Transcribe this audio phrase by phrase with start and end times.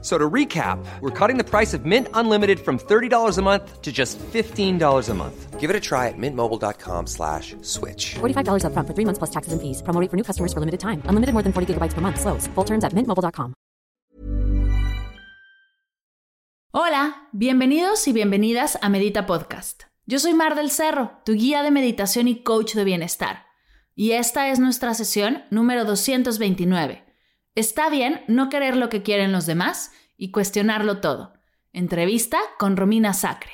[0.00, 3.90] So to recap, we're cutting the price of Mint Unlimited from $30 a month to
[3.90, 5.58] just $15 a month.
[5.58, 8.14] Give it a try at mintmobile.com slash switch.
[8.20, 9.82] $45 upfront for three months plus taxes and fees.
[9.82, 11.02] Promo rate for new customers for limited time.
[11.08, 12.20] Unlimited more than 40 gigabytes per month.
[12.20, 12.46] Slows.
[12.54, 13.54] Full terms at mintmobile.com.
[16.70, 19.84] Hola, bienvenidos y bienvenidas a Medita Podcast.
[20.06, 23.46] Yo soy Mar del Cerro, tu guía de meditación y coach de bienestar.
[23.96, 27.07] Y esta es nuestra sesión número 229
[27.58, 31.32] Está bien no querer lo que quieren los demás y cuestionarlo todo.
[31.72, 33.50] Entrevista con Romina Sacre.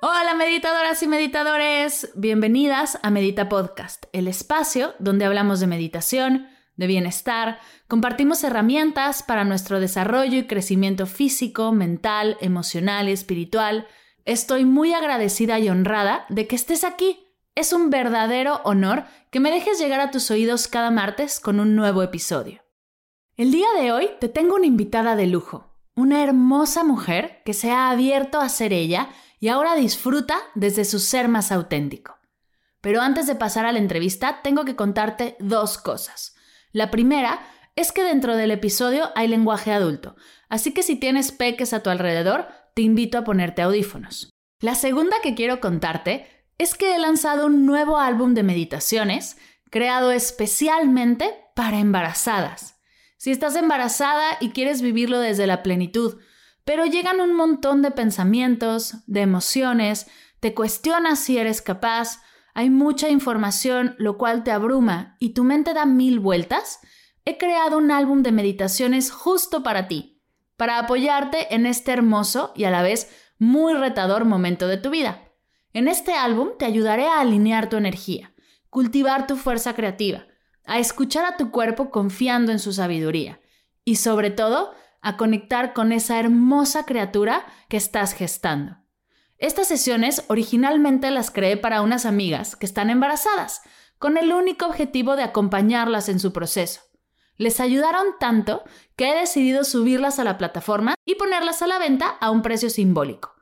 [0.00, 6.86] Hola meditadoras y meditadores, bienvenidas a Medita Podcast, el espacio donde hablamos de meditación, de
[6.86, 7.58] bienestar,
[7.88, 13.88] compartimos herramientas para nuestro desarrollo y crecimiento físico, mental, emocional y espiritual.
[14.24, 17.24] Estoy muy agradecida y honrada de que estés aquí
[17.58, 21.74] es un verdadero honor que me dejes llegar a tus oídos cada martes con un
[21.74, 22.62] nuevo episodio.
[23.36, 27.72] El día de hoy te tengo una invitada de lujo, una hermosa mujer que se
[27.72, 29.08] ha abierto a ser ella
[29.40, 32.18] y ahora disfruta desde su ser más auténtico.
[32.80, 36.36] Pero antes de pasar a la entrevista, tengo que contarte dos cosas.
[36.70, 37.40] La primera
[37.74, 40.14] es que dentro del episodio hay lenguaje adulto,
[40.48, 44.30] así que si tienes peques a tu alrededor, te invito a ponerte audífonos.
[44.60, 49.36] La segunda que quiero contarte es que he lanzado un nuevo álbum de meditaciones
[49.70, 52.80] creado especialmente para embarazadas.
[53.16, 56.18] Si estás embarazada y quieres vivirlo desde la plenitud,
[56.64, 60.06] pero llegan un montón de pensamientos, de emociones,
[60.40, 62.20] te cuestionas si eres capaz,
[62.54, 66.80] hay mucha información, lo cual te abruma y tu mente da mil vueltas,
[67.24, 70.22] he creado un álbum de meditaciones justo para ti,
[70.56, 75.27] para apoyarte en este hermoso y a la vez muy retador momento de tu vida.
[75.72, 78.32] En este álbum te ayudaré a alinear tu energía,
[78.70, 80.26] cultivar tu fuerza creativa,
[80.64, 83.40] a escuchar a tu cuerpo confiando en su sabiduría
[83.84, 88.76] y sobre todo a conectar con esa hermosa criatura que estás gestando.
[89.38, 93.62] Estas sesiones originalmente las creé para unas amigas que están embarazadas,
[93.98, 96.80] con el único objetivo de acompañarlas en su proceso.
[97.36, 98.64] Les ayudaron tanto
[98.96, 102.68] que he decidido subirlas a la plataforma y ponerlas a la venta a un precio
[102.68, 103.37] simbólico.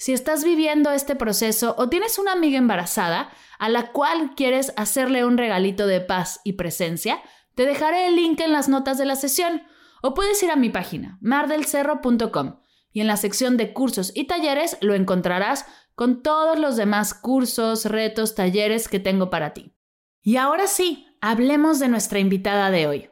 [0.00, 5.26] Si estás viviendo este proceso o tienes una amiga embarazada a la cual quieres hacerle
[5.26, 7.20] un regalito de paz y presencia,
[7.54, 9.60] te dejaré el link en las notas de la sesión
[10.00, 12.60] o puedes ir a mi página mardelcerro.com
[12.94, 17.84] y en la sección de cursos y talleres lo encontrarás con todos los demás cursos,
[17.84, 19.74] retos, talleres que tengo para ti.
[20.22, 23.10] Y ahora sí, hablemos de nuestra invitada de hoy.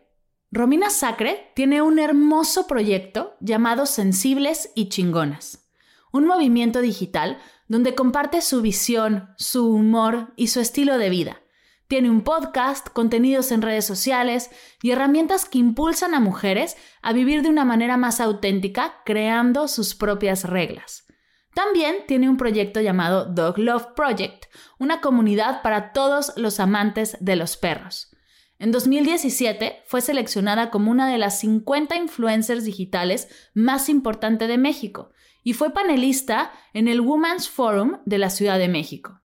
[0.50, 5.67] Romina Sacre tiene un hermoso proyecto llamado Sensibles y Chingonas
[6.12, 11.42] un movimiento digital donde comparte su visión, su humor y su estilo de vida.
[11.86, 14.50] Tiene un podcast, contenidos en redes sociales
[14.82, 19.94] y herramientas que impulsan a mujeres a vivir de una manera más auténtica, creando sus
[19.94, 21.06] propias reglas.
[21.54, 24.46] También tiene un proyecto llamado Dog Love Project,
[24.78, 28.14] una comunidad para todos los amantes de los perros.
[28.58, 35.10] En 2017 fue seleccionada como una de las 50 influencers digitales más importantes de México
[35.48, 39.22] y fue panelista en el Women's Forum de la Ciudad de México.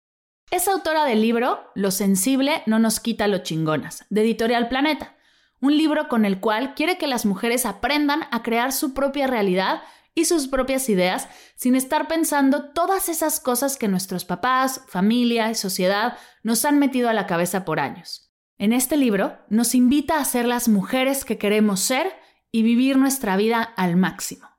[0.51, 5.17] Es autora del libro Lo sensible no nos quita lo chingonas, de Editorial Planeta,
[5.61, 9.83] un libro con el cual quiere que las mujeres aprendan a crear su propia realidad
[10.13, 15.55] y sus propias ideas sin estar pensando todas esas cosas que nuestros papás, familia y
[15.55, 18.35] sociedad nos han metido a la cabeza por años.
[18.59, 22.13] En este libro nos invita a ser las mujeres que queremos ser
[22.51, 24.58] y vivir nuestra vida al máximo.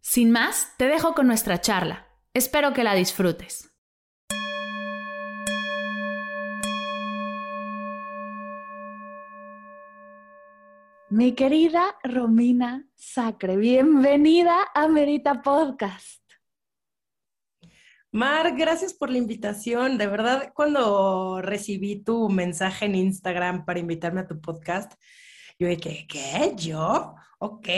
[0.00, 2.06] Sin más, te dejo con nuestra charla.
[2.32, 3.70] Espero que la disfrutes.
[11.10, 16.22] Mi querida Romina Sacre, bienvenida a Merita Podcast.
[18.12, 19.98] Mar, gracias por la invitación.
[19.98, 24.92] De verdad, cuando recibí tu mensaje en Instagram para invitarme a tu podcast,
[25.58, 26.54] yo dije, ¿qué?
[26.56, 27.14] ¿Yo?
[27.38, 27.68] Ok,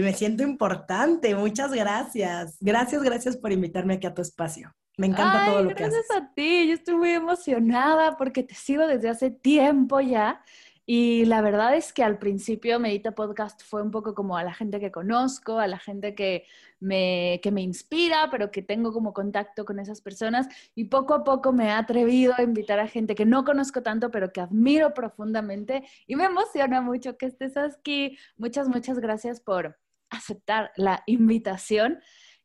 [0.00, 1.34] me siento importante.
[1.34, 2.56] Muchas gracias.
[2.60, 4.74] Gracias, gracias por invitarme aquí a tu espacio.
[4.96, 6.04] Me encanta todo lo que haces.
[6.08, 6.68] Gracias a ti.
[6.68, 10.42] Yo estoy muy emocionada porque te sigo desde hace tiempo ya
[10.88, 14.54] Y la verdad es que al principio Medita Podcast fue un poco como a la
[14.54, 16.44] gente que conozco, a la gente que
[16.78, 20.46] me, que me inspira, pero que tengo como contacto con esas personas.
[20.76, 24.12] Y poco a poco me he atrevido a invitar a gente que no conozco tanto,
[24.12, 25.82] pero que admiro profundamente.
[26.06, 28.16] Y me emociona mucho que estés aquí.
[28.36, 29.76] Muchas, muchas gracias por
[30.08, 31.98] aceptar la invitación.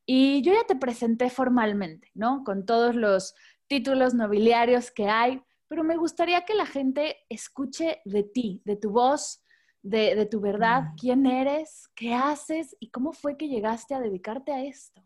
[0.03, 2.43] Y yo ya te presenté formalmente, ¿no?
[2.43, 3.35] Con todos los
[3.67, 8.91] títulos nobiliarios que hay pero me gustaría que la gente escuche de ti, de tu
[8.91, 9.41] voz,
[9.81, 10.95] de, tu verdad, mm.
[10.99, 15.01] quién eres, qué haces y cómo fue que llegaste a dedicarte a esto.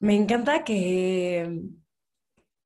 [0.00, 1.64] Me encanta que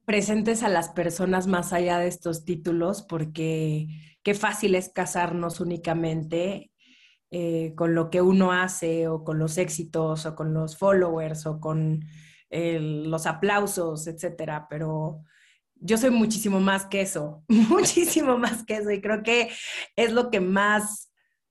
[0.04, 3.88] presentes a las personas más allá de estos títulos porque
[4.22, 6.70] qué fácil es casarnos únicamente
[7.32, 11.58] eh, con lo que uno hace o con los éxitos o con los followers o
[11.58, 12.04] con
[12.50, 15.23] los aplausos, etcétera, pero
[15.76, 19.50] yo soy muchísimo más que eso, muchísimo más que eso y creo que
[19.97, 21.11] es lo que más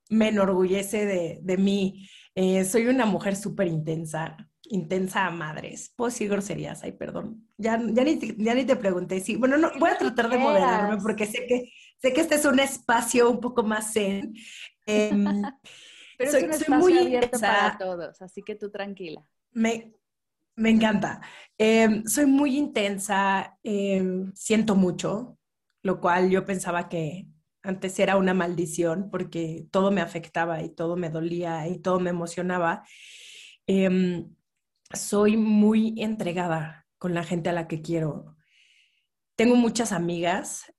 [0.10, 2.10] me enorgullece de, de mí.
[2.36, 5.94] Eh, soy una mujer súper intensa, intensa a madres.
[5.96, 7.48] Puedo decir groserías, ay, perdón.
[7.58, 9.20] Ya, ya, ni, ya ni te pregunté.
[9.20, 12.46] Sí, bueno, no, voy a tratar de moderarme porque sé que, sé que este es
[12.46, 14.34] un espacio un poco más zen.
[14.86, 15.26] Em,
[16.18, 19.26] Pero soy, es un espacio muy abierto para todos, así que tú tranquila.
[19.52, 19.94] Me,
[20.60, 21.22] me encanta.
[21.58, 25.38] Em, soy muy intensa, em, siento mucho,
[25.84, 27.28] lo cual yo pensaba que
[27.64, 32.10] antes era una maldición porque todo me afectaba y todo me dolía y todo me
[32.12, 32.84] emocionaba.
[33.68, 34.36] Em,
[34.94, 38.36] soy muy entregada con la gente a la que quiero.
[39.36, 40.74] Tengo muchas amigas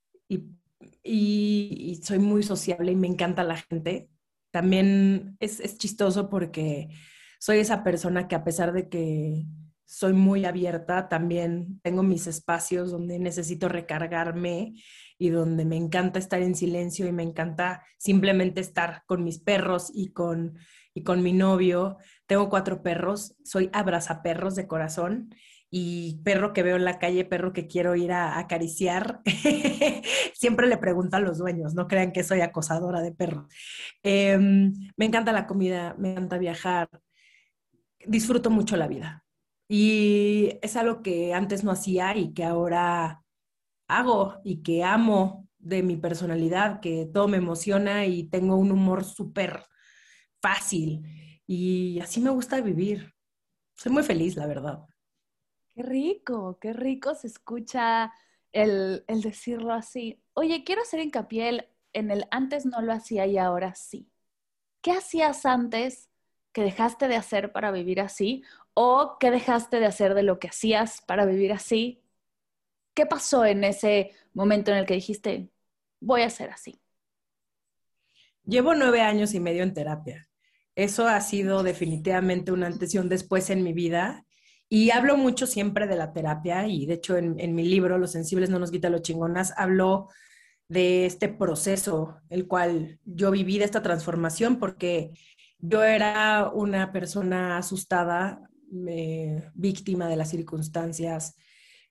[1.03, 4.11] y, soy muy sociable y me encanta la gente.
[4.50, 6.88] También es chistoso porque
[7.38, 9.47] soy esa persona que a pesar de que
[9.91, 14.75] soy muy abierta, también tengo mis espacios donde necesito recargarme
[15.19, 19.91] y donde me encanta estar en silencio y me encanta simplemente estar con mis perros
[19.93, 20.57] y con,
[20.95, 21.99] y con mi novio.
[22.27, 25.35] Tengo cuatro perros, soy abrazaperros de corazón
[25.71, 29.23] y perro que veo en la calle, perro que quiero ir a, acariciar,
[30.35, 33.53] siempre le pregunto a los dueños, no crean que soy acosadora de perros.
[34.05, 36.89] Em, me encanta la comida, me encanta viajar,
[38.07, 39.25] disfruto mucho la vida.
[39.73, 43.23] Y es algo que antes no hacía y que ahora
[43.87, 49.05] hago y que amo de mi personalidad, que todo me emociona y tengo un humor
[49.05, 49.63] súper
[50.43, 51.05] fácil.
[51.47, 53.15] Y así me gusta vivir.
[53.77, 54.81] Soy muy feliz, la verdad.
[55.69, 58.13] Qué rico, qué rico se escucha
[58.51, 60.21] el, el decirlo así.
[60.33, 64.11] Oye, quiero hacer hincapié en el antes no lo hacía y ahora sí.
[64.83, 66.10] ¿Qué hacías antes
[66.52, 68.43] que dejaste de hacer para vivir así?
[68.75, 72.02] ¿O qué dejaste de hacer de lo que hacías para vivir así?
[72.94, 75.50] ¿Qué pasó en ese momento en el que dijiste,
[76.00, 76.81] voy a ser así?
[78.44, 80.29] Llevo nueve años y medio en terapia.
[80.75, 84.25] Eso ha sido definitivamente una antes y un después en mi vida.
[84.69, 88.12] Y hablo mucho siempre de la terapia y de hecho en, en mi libro, Los
[88.12, 90.08] sensibles no nos quita los chingonas, hablo
[90.69, 95.11] de este proceso, el cual yo viví de esta transformación porque
[95.61, 98.43] yo era una persona asustada,
[99.55, 101.35] víctima de las circunstancias,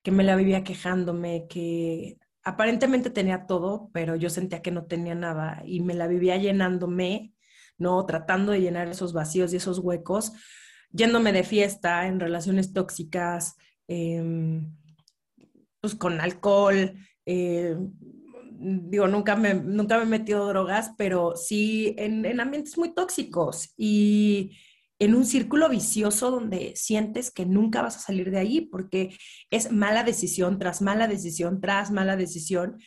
[0.02, 5.16] que me la vivía quejándome, que aparentemente tenía todo, pero yo sentía que no tenía
[5.16, 7.34] nada y me la vivía llenándome,
[7.78, 8.06] ¿no?
[8.06, 10.32] Tratando de llenar esos vacíos y esos huecos,
[10.92, 13.56] yéndome de fiesta en relaciones tóxicas,
[13.88, 14.74] em,
[15.82, 16.96] pues con alcohol,
[17.26, 17.76] eh,
[18.60, 23.74] digo, nunca me, nunca me he metido drogas, pero sí en, en ambientes muy tóxicos
[23.78, 24.52] y
[25.00, 29.18] en un círculo vicioso donde sientes que nunca vas a salir de ahí porque
[29.50, 32.78] es mala decisión tras mala decisión tras mala decisión.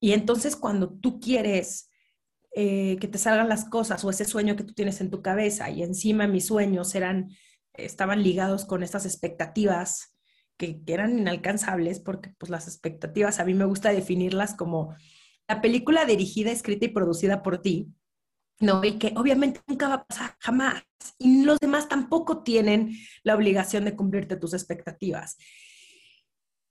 [0.00, 1.90] Y entonces cuando tú quieres
[2.54, 5.68] eh, que te salgan las cosas o ese sueño que tú tienes en tu cabeza
[5.68, 7.28] y encima mis sueños eran,
[7.74, 10.16] estaban ligados con estas expectativas
[10.56, 14.96] que, que eran inalcanzables porque pues las expectativas a mí me gusta definirlas como
[15.48, 17.88] la película dirigida, escrita y producida por ti,
[18.60, 18.84] ¿no?
[18.84, 20.82] Y que obviamente nunca va a pasar jamás.
[21.18, 25.36] Y los demás tampoco tienen la obligación de cumplirte tus expectativas.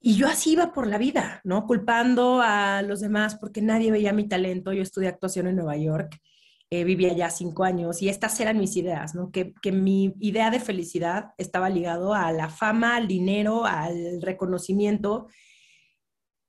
[0.00, 1.66] Y yo así iba por la vida, ¿no?
[1.66, 4.72] Culpando a los demás porque nadie veía mi talento.
[4.72, 6.20] Yo estudié actuación en Nueva York,
[6.70, 9.32] eh, vivía ya cinco años y estas eran mis ideas, ¿no?
[9.32, 15.26] Que, que mi idea de felicidad estaba ligado a la fama, al dinero, al reconocimiento.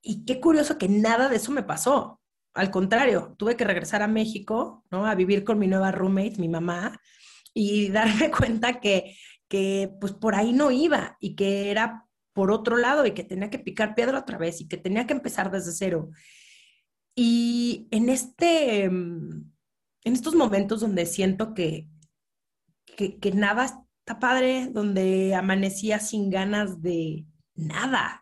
[0.03, 2.18] Y qué curioso que nada de eso me pasó.
[2.59, 5.05] Al contrario, tuve que regresar a México, ¿no?
[5.05, 6.99] A vivir con mi nueva roommate, mi mamá,
[7.53, 9.15] y darme cuenta que,
[9.47, 13.49] que pues por ahí no iba y que era por otro lado y que tenía
[13.49, 16.09] que picar piedra otra vez y que tenía que empezar desde cero.
[17.15, 19.53] Y en, este, en
[20.03, 21.87] estos momentos donde siento que,
[22.85, 27.25] que, que nada está padre, donde amanecía sin ganas de
[27.55, 28.18] nada,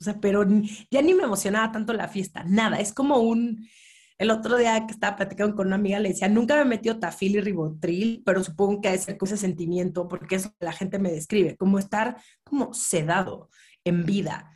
[0.00, 0.44] o sea, pero
[0.90, 3.68] ya ni me emocionaba tanto la fiesta, nada, es como un,
[4.18, 7.36] el otro día que estaba platicando con una amiga le decía, nunca me metió tafil
[7.36, 11.56] y ribotril, pero supongo que hay ser ese sentimiento, porque eso la gente me describe,
[11.56, 13.48] como estar como sedado
[13.84, 14.52] en vida.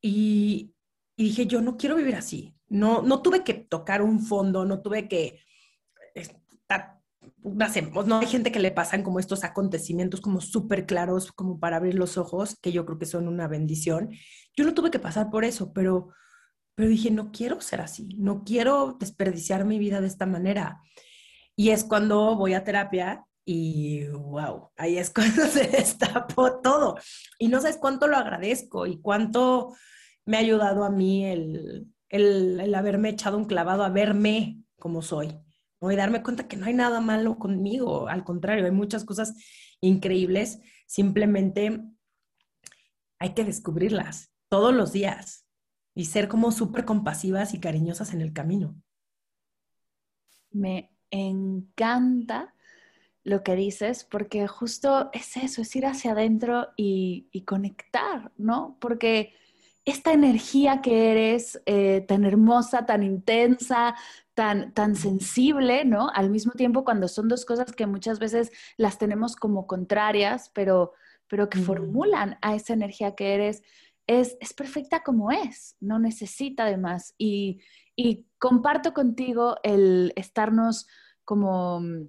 [0.00, 0.74] Y,
[1.16, 2.54] y dije, yo no quiero vivir así.
[2.68, 5.38] No, no tuve que tocar un fondo, no tuve que
[7.42, 11.94] no hay gente que le pasan como estos acontecimientos como súper claros, como para abrir
[11.94, 14.10] los ojos, que yo creo que son una bendición.
[14.56, 16.10] Yo no tuve que pasar por eso, pero
[16.74, 20.80] pero dije, no quiero ser así, no quiero desperdiciar mi vida de esta manera.
[21.54, 26.96] Y es cuando voy a terapia y wow, ahí es cuando se destapó todo.
[27.38, 29.74] Y no sabes cuánto lo agradezco y cuánto
[30.24, 35.36] me ha ayudado a mí el, el, haberme echado un clavado a verme como soy.
[35.90, 39.34] Y darme cuenta que no hay nada malo conmigo, al contrario, hay muchas cosas
[39.80, 41.82] increíbles, simplemente
[43.18, 45.46] hay que descubrirlas todos los días
[45.94, 48.76] y ser como súper compasivas y cariñosas en el camino.
[50.50, 52.54] Me encanta
[53.24, 58.76] lo que dices, porque justo es eso, es ir hacia adentro y, conectar, ¿no?
[58.80, 59.34] Porque
[59.84, 63.94] esta energía que eres eh, tan hermosa, tan intensa,
[64.34, 66.10] tan, tan sensible, ¿no?
[66.14, 70.92] Al mismo tiempo, cuando son dos cosas que muchas veces las tenemos como contrarias, pero,
[71.28, 73.62] pero que formulan a esa energía que eres,
[74.06, 77.14] es, perfecta como es, no necesita de más.
[77.18, 77.60] Y,
[78.38, 80.88] comparto contigo el estarnos
[81.24, 82.08] como mm,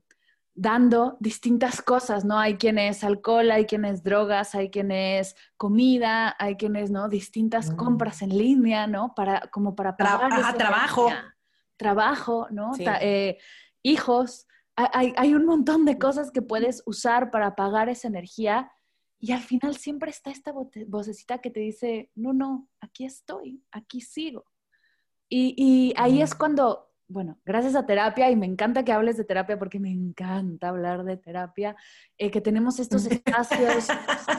[0.55, 2.39] dando distintas cosas, ¿no?
[2.39, 7.09] Hay quienes alcohol, hay quienes drogas, hay quienes comida, hay quienes, ¿no?
[7.09, 9.13] Distintas compras en línea, ¿no?
[9.13, 10.57] Para, como para pagar.
[10.57, 11.09] trabajo.
[11.77, 12.71] Trabajo, ¿no?
[12.79, 13.37] Eh,
[13.81, 14.47] hijos.
[14.75, 18.71] Hay, hay, un montón de cosas que puedes usar para pagar esa energía
[19.23, 20.53] y al final siempre está esta
[20.87, 24.43] vocecita que te dice, no, no, aquí estoy, aquí sigo.
[25.29, 29.59] Y, ahí es cuando, bueno, gracias a terapia, y me encanta que hables de terapia
[29.59, 31.75] porque me encanta hablar de terapia,
[32.17, 33.87] eh, que tenemos estos espacios,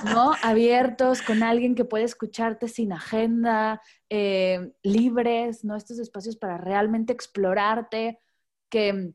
[0.07, 0.33] ¿no?
[0.43, 5.77] Abiertos con alguien que puede escucharte sin agenda, eh, libres, ¿no?
[5.77, 8.19] Estos espacios para realmente explorarte,
[8.69, 9.15] que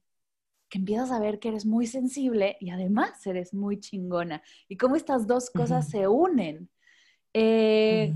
[0.70, 4.42] que empiezas a ver que eres muy sensible y además eres muy chingona.
[4.68, 6.70] Y cómo estas dos cosas se unen.
[7.34, 8.14] Eh,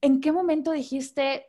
[0.00, 1.46] ¿En qué momento dijiste,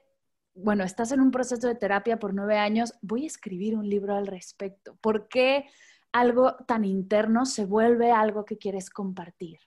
[0.63, 4.15] bueno, estás en un proceso de terapia por nueve años, voy a escribir un libro
[4.15, 4.97] al respecto?
[5.01, 5.65] ¿Por qué
[6.11, 9.59] algo tan interno se vuelve algo que quieres compartir?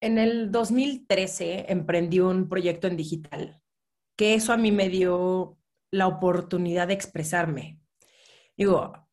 [0.00, 3.60] En el 2013 emprendí un proyecto en digital,
[4.16, 5.58] que eso a mí me dio
[5.90, 7.80] la oportunidad de expresarme.
[8.56, 9.07] Digo,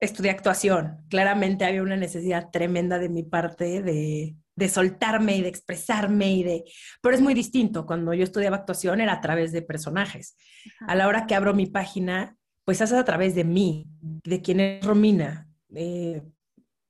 [0.00, 1.04] estudié actuación.
[1.08, 6.64] Claramente había una necesidad tremenda de mi parte de, soltarme y de expresarme y de...
[7.00, 7.86] Pero es muy distinto.
[7.86, 10.36] Cuando yo estudiaba actuación era a través de personajes.
[10.80, 14.60] A la hora que abro mi página, pues hace a través de mí, de quién
[14.60, 16.20] es Romina, y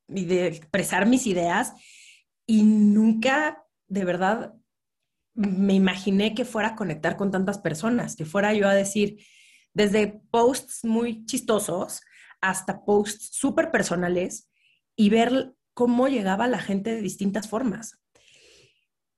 [0.06, 1.72] de expresar mis ideas.
[2.46, 4.54] Y nunca, de verdad,
[5.34, 9.18] me imaginé que fuera a conectar con tantas personas, que fuera yo a decir,
[9.74, 12.00] desde posts muy chistosos
[12.48, 14.48] hasta posts súper personales
[14.96, 17.98] y ver cómo llegaba la gente de distintas formas.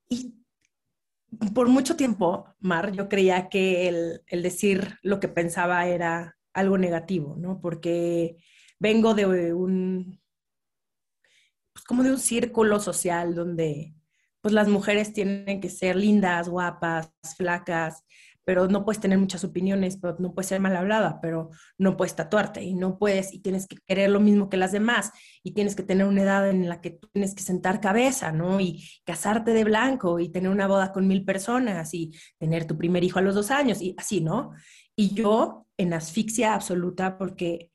[0.09, 0.35] Y
[1.55, 6.79] por mucho tiempo, Mar, yo creía que el, el decir lo que pensaba era algo
[6.79, 7.61] negativo, ¿no?
[7.61, 8.39] Porque
[8.79, 10.21] vengo de un,
[11.73, 13.95] pues como de un círculo social donde
[14.41, 18.05] pues las mujeres tienen que ser lindas, guapas, flacas,
[18.49, 22.63] pero no puedes tener muchas opiniones, no puedes ser mal hablada, pero no puedes tatuarte
[22.63, 25.13] y no puedes y tienes que querer lo mismo que las demás
[25.43, 28.59] y tienes que tener una edad en la que tienes que sentar cabeza, ¿no?
[28.59, 33.05] Y casarte de blanco y tener una boda con mil personas y tener tu primer
[33.05, 34.53] hijo a los dos años y así, ¿no?
[34.97, 37.71] Y yo en asfixia absoluta porque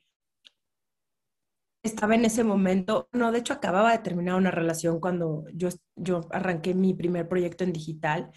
[1.84, 6.22] estaba en ese momento, no, de hecho acababa de terminar una relación cuando yo, yo
[6.32, 8.32] arranqué mi primer proyecto en digital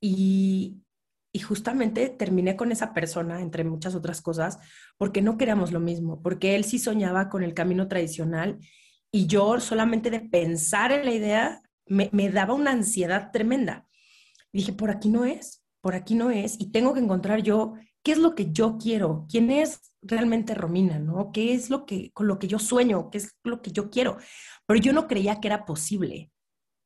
[0.00, 0.85] y,
[1.36, 4.58] y justamente terminé con esa persona, entre muchas otras cosas,
[4.96, 8.58] porque no queríamos lo mismo, porque él sí soñaba con el camino tradicional
[9.12, 13.86] y yo solamente de pensar en la idea me, me daba una ansiedad tremenda.
[14.50, 18.12] dije, por aquí no es, por aquí no es, y tengo que encontrar yo qué
[18.12, 21.32] es lo que yo quiero, quién es realmente Romina, ¿no?
[21.32, 23.10] ¿Qué es lo que, con lo que yo sueño?
[23.10, 24.16] ¿Qué es lo que yo quiero?
[24.64, 26.30] Pero yo no creía que era posible.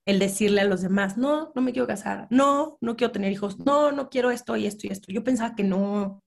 [0.06, 3.58] El decirle a los demás, no, no me quiero casar, no, no quiero tener hijos,
[3.58, 5.12] no, no quiero esto y esto y esto.
[5.12, 6.22] Yo pensaba que no,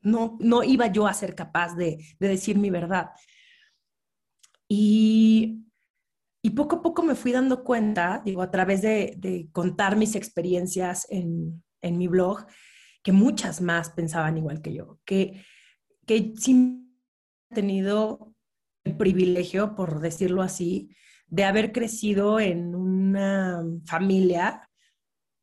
[0.00, 3.10] no, no iba yo a ser capaz de, de decir mi verdad.
[4.68, 5.64] Y,
[6.42, 11.06] y, poco a poco me fui dando cuenta, digo, a través de, contar mis experiencias
[11.10, 12.46] en, en, mi blog,
[13.02, 15.44] que muchas más pensaban igual que yo, que,
[16.06, 16.88] que sí
[17.50, 18.34] he tenido
[18.84, 20.90] el privilegio, por decirlo así,
[21.34, 24.68] de haber crecido en una familia,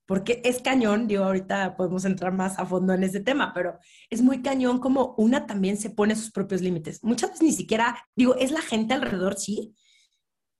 [0.06, 3.78] porque es cañón, digo, ahorita podemos entrar más a fondo en ese tema, pero
[4.10, 7.04] es muy cañón como una también se pone sus propios límites.
[7.04, 9.76] Muchas veces ni siquiera, digo, es la gente alrededor, sí,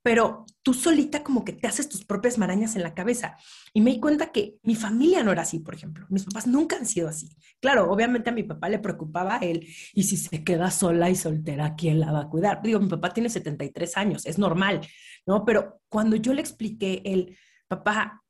[0.04, 3.38] pero tú solita como que te haces tus propias marañas en la cabeza.
[3.74, 6.06] Y me di cuenta que mi familia no era así, por ejemplo.
[6.10, 7.30] Mis papás nunca han sido así.
[7.60, 11.76] Claro, obviamente a mi papá le preocupaba él, y si se queda sola y soltera,
[11.76, 12.62] ¿quién la va a cuidar?
[12.64, 14.82] Digo, mi papá tiene 73 años, es normal,
[15.26, 15.46] ¿no?
[15.46, 17.38] Pero cuando yo le expliqué, el
[17.68, 18.24] papá,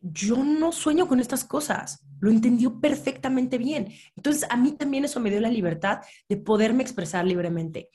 [0.00, 3.92] yo no sueño con estas cosas, lo entendió perfectamente bien.
[4.16, 7.88] Entonces, a mí también eso me dio la libertad de poderme expresar libremente.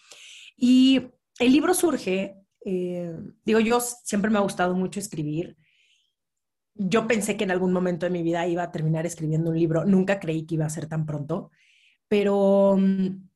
[0.57, 3.15] Y el libro surge eh,
[3.45, 5.57] digo, yo siempre me ha gustado mucho escribir.
[6.75, 9.85] Yo pensé que en algún momento de mi vida iba a terminar escribiendo un libro.
[9.85, 11.51] Nunca creí que iba a ser tan pronto,
[12.07, 13.27] pero um,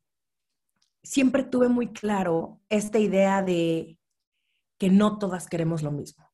[1.03, 3.97] siempre tuve muy claro esta idea de
[4.77, 6.31] que no todas queremos lo mismo,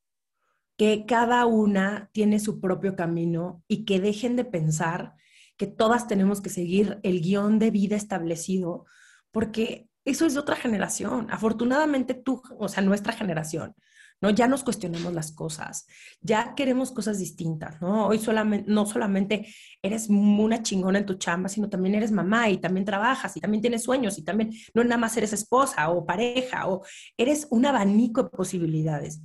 [0.76, 5.14] que cada una tiene su propio camino y que dejen de pensar
[5.56, 8.86] que todas tenemos que seguir el guion de vida establecido,
[9.30, 11.26] porque eso es de otra generación.
[11.30, 13.74] Afortunadamente tú, o sea, nuestra generación,
[14.20, 14.30] ¿no?
[14.30, 15.86] Ya nos cuestionamos las cosas,
[16.20, 18.06] ya queremos cosas distintas, ¿no?
[18.06, 19.46] Hoy solamente, no solamente
[19.82, 23.62] eres una chingona en tu chamba, sino también eres mamá y también trabajas y también
[23.62, 26.84] tienes sueños y también no nada más eres esposa o pareja o
[27.16, 29.20] eres un abanico de posibilidades.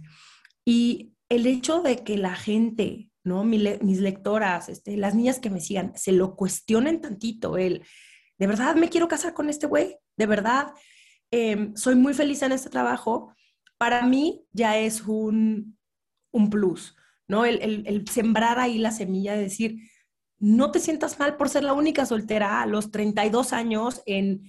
[0.65, 3.43] Y el hecho de que la gente, ¿no?
[3.43, 7.83] mis lectoras, este, las niñas que me sigan, se lo cuestionen tantito, el
[8.37, 9.97] ¿de verdad me quiero casar con este güey?
[10.17, 10.73] ¿De verdad
[11.31, 13.34] em, soy muy feliz en este trabajo?
[13.77, 15.77] Para mí ya es un,
[16.31, 16.95] un plus,
[17.27, 17.45] ¿no?
[17.45, 19.77] El, sembrar ahí la semilla de decir,
[20.37, 24.43] no te sientas mal por ser la única soltera a los 32 años en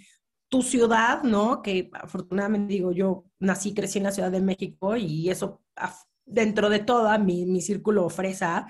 [0.48, 1.62] tu ciudad, ¿no?
[1.62, 5.62] Que afortunadamente digo, yo nací, crecí en la Ciudad de México y eso
[6.24, 8.66] dentro de toda mi, mi círculo fresa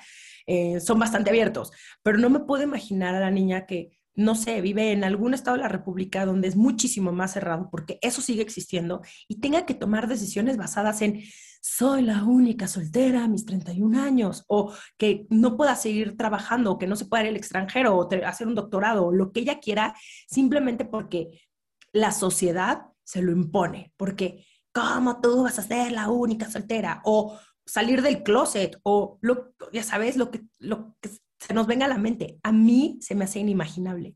[0.47, 4.61] eh, son bastante abiertos, pero no me puedo imaginar a la niña que no sé,
[4.63, 8.43] vive en algún estado de la República donde es muchísimo más cerrado, porque eso sigue
[8.43, 11.23] existiendo, y tenga que tomar decisiones basadas en
[11.61, 16.79] soy la única soltera a mis 31 años, o que no pueda seguir trabajando, o
[16.79, 19.59] que no se pueda ir al extranjero, o hacer un doctorado, o lo que ella
[19.59, 19.95] quiera,
[20.29, 21.41] simplemente porque
[21.93, 27.01] la sociedad se lo impone, porque ¿cómo tú vas a ser la única soltera?
[27.05, 31.87] O salir del closet, o lo, ya sabes, lo que, lo que se nos venga
[31.87, 32.39] a la mente.
[32.43, 34.15] A mí se me hace inimaginable.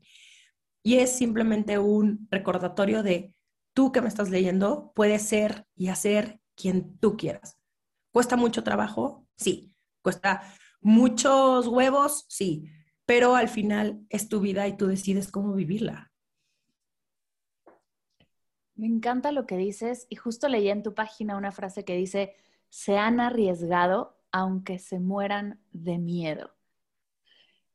[0.83, 3.33] Y es simplemente un recordatorio de
[3.73, 7.57] tú que me estás leyendo, puedes ser y hacer quien tú quieras.
[8.11, 9.27] ¿Cuesta mucho trabajo?
[9.35, 9.73] Sí.
[10.01, 10.41] ¿Cuesta
[10.81, 12.25] muchos huevos?
[12.27, 12.65] Sí.
[13.05, 16.11] Pero al final es tu vida y tú decides cómo vivirla.
[18.75, 22.35] Me encanta lo que dices y justo leí en tu página una frase que dice,
[22.69, 26.55] se han arriesgado aunque se mueran de miedo.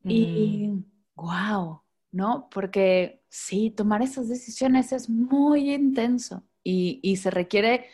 [0.08, 2.48] Y wow, ¿no?
[2.50, 7.86] Porque sí, tomar esas decisiones es muy intenso y, y se requiere,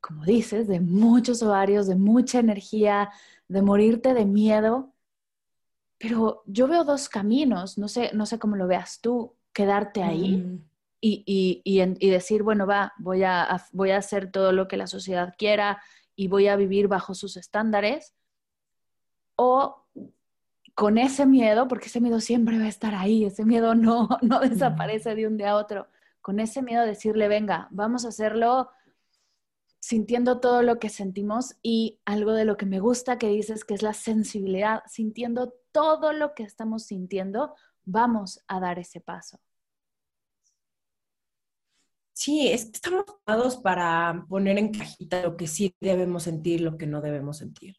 [0.00, 3.10] como dices, de muchos ovarios, de mucha energía,
[3.48, 4.92] de morirte de miedo.
[5.98, 10.60] Pero yo veo dos caminos, no sé, no sé cómo lo veas tú, quedarte ahí
[11.00, 14.86] y, y, y, decir, bueno, va, voy a, voy a hacer todo lo que la
[14.86, 15.82] sociedad quiera
[16.16, 18.14] y voy a vivir bajo sus estándares,
[19.36, 19.86] o
[20.78, 24.38] con ese miedo, porque ese miedo siempre va a estar ahí, ese miedo no, no
[24.38, 25.88] desaparece de un día a otro,
[26.20, 28.70] con ese miedo decirle, venga, vamos a hacerlo
[29.80, 33.74] sintiendo todo lo que sentimos y algo de lo que me gusta que dices que
[33.74, 39.40] es la sensibilidad, sintiendo todo lo que estamos sintiendo, vamos a dar ese paso.
[42.12, 47.00] Sí, estamos dados para poner en cajita lo que sí debemos sentir, lo que no
[47.00, 47.74] debemos sentir.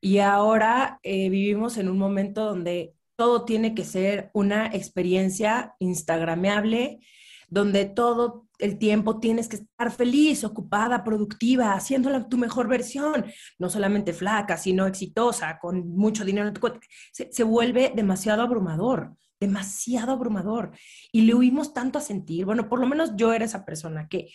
[0.00, 7.00] Y ahora eh, vivimos en un momento donde todo tiene que ser una experiencia instagrameable,
[7.48, 13.24] donde todo el tiempo tienes que estar feliz, ocupada, productiva, haciendo tu mejor versión,
[13.58, 16.80] no solamente flaca, sino exitosa, con mucho dinero en tu cuenta.
[17.12, 20.72] Se, se vuelve demasiado abrumador, demasiado abrumador.
[21.10, 24.28] Y le huimos tanto a sentir, bueno, por lo menos yo era esa persona que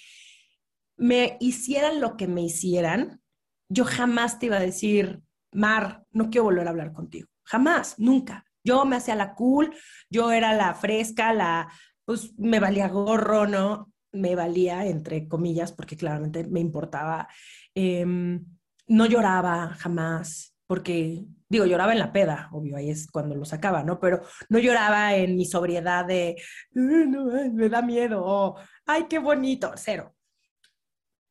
[0.97, 3.21] me hicieran lo que me hicieran,
[3.69, 5.21] yo jamás te iba a decir,
[5.53, 7.27] Mar, no quiero volver a hablar contigo.
[7.43, 8.45] Jamás, nunca.
[8.63, 9.75] Yo me hacía la cool,
[10.09, 11.69] yo era la fresca, la,
[12.05, 13.91] pues me valía gorro, ¿no?
[14.11, 17.27] Me valía, entre comillas, porque claramente me importaba.
[17.75, 18.45] Em,
[18.87, 23.83] no lloraba jamás, porque, digo, lloraba en la peda, obvio, ahí es cuando lo sacaba,
[23.83, 23.99] ¿no?
[23.99, 26.35] Pero no lloraba en mi sobriedad de,
[26.73, 30.15] me da miedo, o, ay, qué bonito, cero.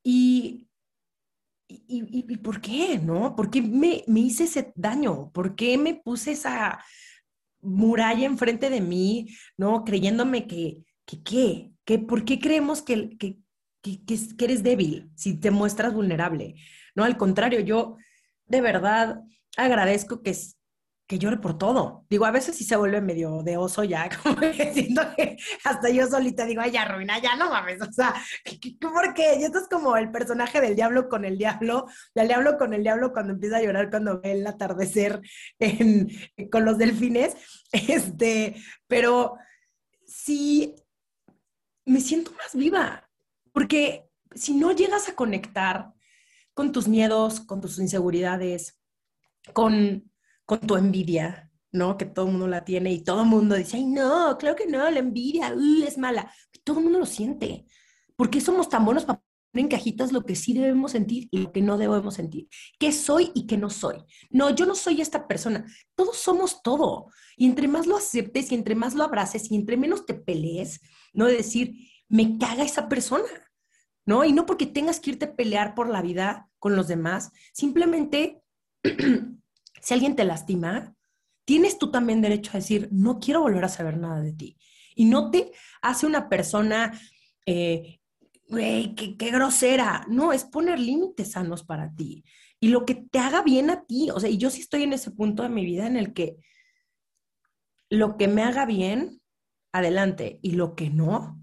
[0.05, 0.69] Y,
[1.87, 3.35] y, por qué, no?
[3.37, 5.31] ¿Por qué me, me hice ese daño?
[5.33, 6.83] ¿Por qué me puse esa
[7.61, 9.85] muralla enfrente de mí, ¿no?
[9.85, 11.73] Creyéndome que, que ¿qué?
[11.85, 11.99] ¿Qué?
[11.99, 13.39] ¿Por qué creemos que, que,
[13.83, 16.57] que, que eres débil si te muestras vulnerable?
[16.95, 17.97] No, al contrario, yo
[18.47, 19.21] de verdad
[19.57, 20.37] agradezco que,
[21.13, 22.07] que llore por todo.
[22.09, 25.91] Digo, a veces sí se vuelve medio de oso ya, como que siento que hasta
[25.91, 28.15] yo solita digo, ay, ya, Ruina, ya no mames, o sea,
[28.81, 29.37] ¿por qué?
[29.39, 32.83] Y esto es como el personaje del diablo con el diablo, del diablo con el
[32.83, 35.21] diablo cuando empieza a llorar cuando ve el atardecer
[36.51, 37.37] con los delfines,
[37.73, 39.37] este, pero
[40.07, 40.75] sí,
[41.85, 43.07] me siento más viva,
[43.53, 45.93] porque si no llegas a conectar
[46.55, 48.79] con tus miedos, con tus inseguridades,
[49.53, 50.11] con,
[50.45, 51.97] con tu envidia, ¿no?
[51.97, 54.67] Que todo el mundo la tiene y todo el mundo dice, ay, no, claro que
[54.67, 56.33] no, la envidia uh, es mala.
[56.65, 57.67] Todo el mundo lo siente.
[58.17, 61.39] ¿Por qué somos tan buenos para poner en cajitas lo que sí debemos sentir y
[61.39, 62.49] lo que no debemos sentir?
[62.79, 63.97] ¿Qué soy y qué no soy?
[64.31, 65.65] No, yo no soy esta persona.
[65.95, 67.07] Todos somos todo.
[67.37, 70.81] Y entre más lo aceptes y entre más lo abraces y entre menos te pelees,
[71.13, 71.75] no de decir,
[72.09, 73.29] me caga esa persona.
[74.05, 74.25] ¿no?
[74.25, 78.43] Y no porque tengas que irte a pelear por la vida con los demás, simplemente
[79.83, 80.95] si alguien te lastima,
[81.45, 84.57] tienes tú también derecho a decir, no quiero volver a saber nada de ti.
[84.95, 86.99] Y no te hace una persona,
[87.47, 88.01] eh,
[88.49, 90.07] qué, qué grosera.
[90.09, 92.25] No, es poner límites sanos para ti.
[92.61, 94.11] Y lo que te haga bien a ti.
[94.11, 96.37] O sea, y yo sí estoy en ese punto de mi vida en el que
[97.91, 99.21] lo que me haga bien,
[99.73, 100.39] adelante.
[100.43, 101.42] Y lo que no,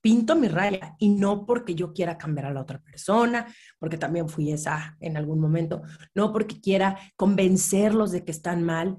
[0.00, 3.46] pinto mi raya y no porque yo quiera cambiar a la otra persona,
[3.78, 5.82] porque también fui esa en algún momento,
[6.14, 8.96] no porque quiera convencerlos de que están mal.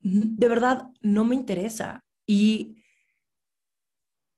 [0.00, 2.04] De verdad, no me interesa.
[2.26, 2.82] Y,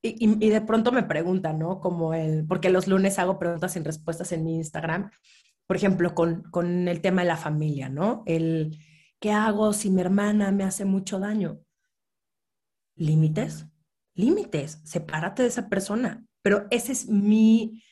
[0.02, 1.80] y, de pronto me preguntan, ¿no?
[1.80, 5.10] Como el, porque los lunes hago preguntas sin respuestas en mi Instagram,
[5.66, 8.22] por ejemplo, con, con el tema de la familia, ¿no?
[8.26, 8.78] El,
[9.20, 11.60] ¿qué hago si mi hermana me hace mucho daño?
[12.96, 13.71] ¿Límites?
[14.14, 16.24] Límites, sepárate de esa persona.
[16.42, 17.82] Pero esa es mi,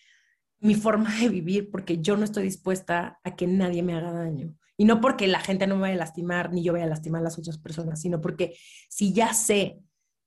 [0.59, 4.57] mi forma de vivir porque yo no estoy dispuesta a que nadie me haga daño.
[4.77, 7.21] Y no porque la gente no me vaya a lastimar ni yo vaya a lastimar
[7.21, 8.57] a las otras personas, sino porque
[8.89, 9.81] si ya sé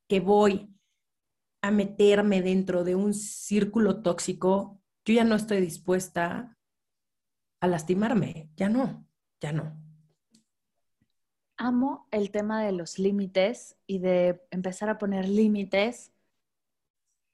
[0.07, 0.69] que voy
[1.61, 6.57] a meterme dentro de un círculo tóxico, yo ya no estoy dispuesta
[7.61, 8.49] a lastimarme.
[8.55, 9.07] Ya no,
[9.41, 9.82] ya no
[11.63, 16.11] amo el tema de los límites y de empezar a poner límites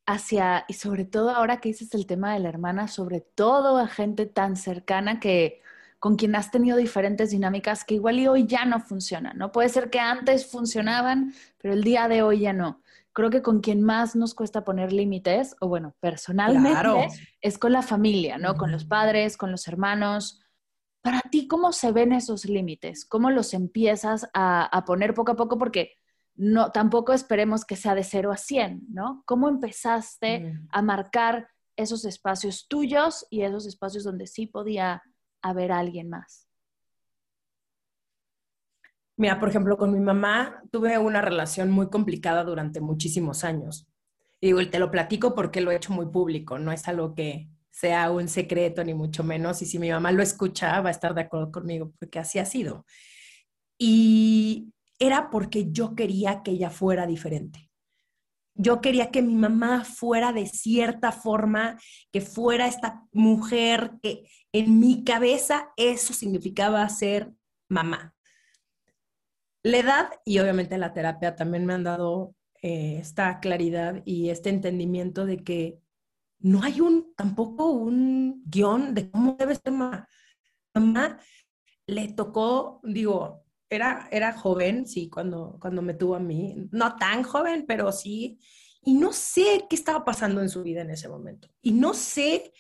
[0.06, 3.88] hacia, y sobre todo ahora que dices el tema de la hermana, sobre todo a
[3.88, 5.62] gente tan cercana que
[6.00, 9.52] con quien has tenido diferentes dinámicas que igual y hoy ya no funcionan, ¿no?
[9.52, 12.82] Puede ser que antes funcionaban, pero el día de hoy ya no.
[13.12, 17.10] Creo que con quien más nos cuesta poner límites, o bueno, personalmente,
[17.42, 18.56] es con la familia, ¿no?
[18.56, 20.42] Con los padres, con los hermanos,
[21.02, 23.06] para ti, ¿cómo se ven esos límites?
[23.06, 25.58] ¿Cómo los empiezas a, poner poco a poco?
[25.58, 25.94] Porque
[26.36, 29.24] no, tampoco esperemos que sea de 0 a 100, ¿no?
[29.26, 30.68] ¿Cómo empezaste mm.
[30.72, 35.02] a marcar esos espacios tuyos y esos espacios donde sí podía
[35.42, 36.48] haber alguien más?
[39.16, 43.86] Mira, por ejemplo, con mi mamá tuve una relación muy complicada durante muchísimos años.
[44.40, 47.50] Y digo, te lo platico porque lo he hecho muy público, no es algo que,
[47.80, 49.62] sea un secreto, ni mucho menos.
[49.62, 52.46] Y si mi mamá lo escucha, va a estar de acuerdo conmigo, porque así ha
[52.46, 52.86] sido.
[53.78, 57.70] Y era porque yo quería que ella fuera diferente.
[58.54, 61.80] Yo quería que mi mamá fuera de cierta forma,
[62.12, 67.32] que fuera esta mujer que en mi cabeza eso significaba ser
[67.70, 68.14] mamá.
[69.64, 74.50] La edad y obviamente la terapia también me han dado eh, esta claridad y este
[74.50, 75.80] entendimiento de que
[76.40, 80.08] no hay un, tampoco un guion de cómo debe ser mamá.
[80.74, 81.20] Mamá
[81.88, 87.24] le tocó, digo, era, era joven, sí, cuando, cuando me tuvo a mí, no tan
[87.24, 88.40] joven, pero sí,
[88.84, 91.50] y no sé qué estaba pasando en su vida en ese momento.
[91.62, 92.54] Y no sé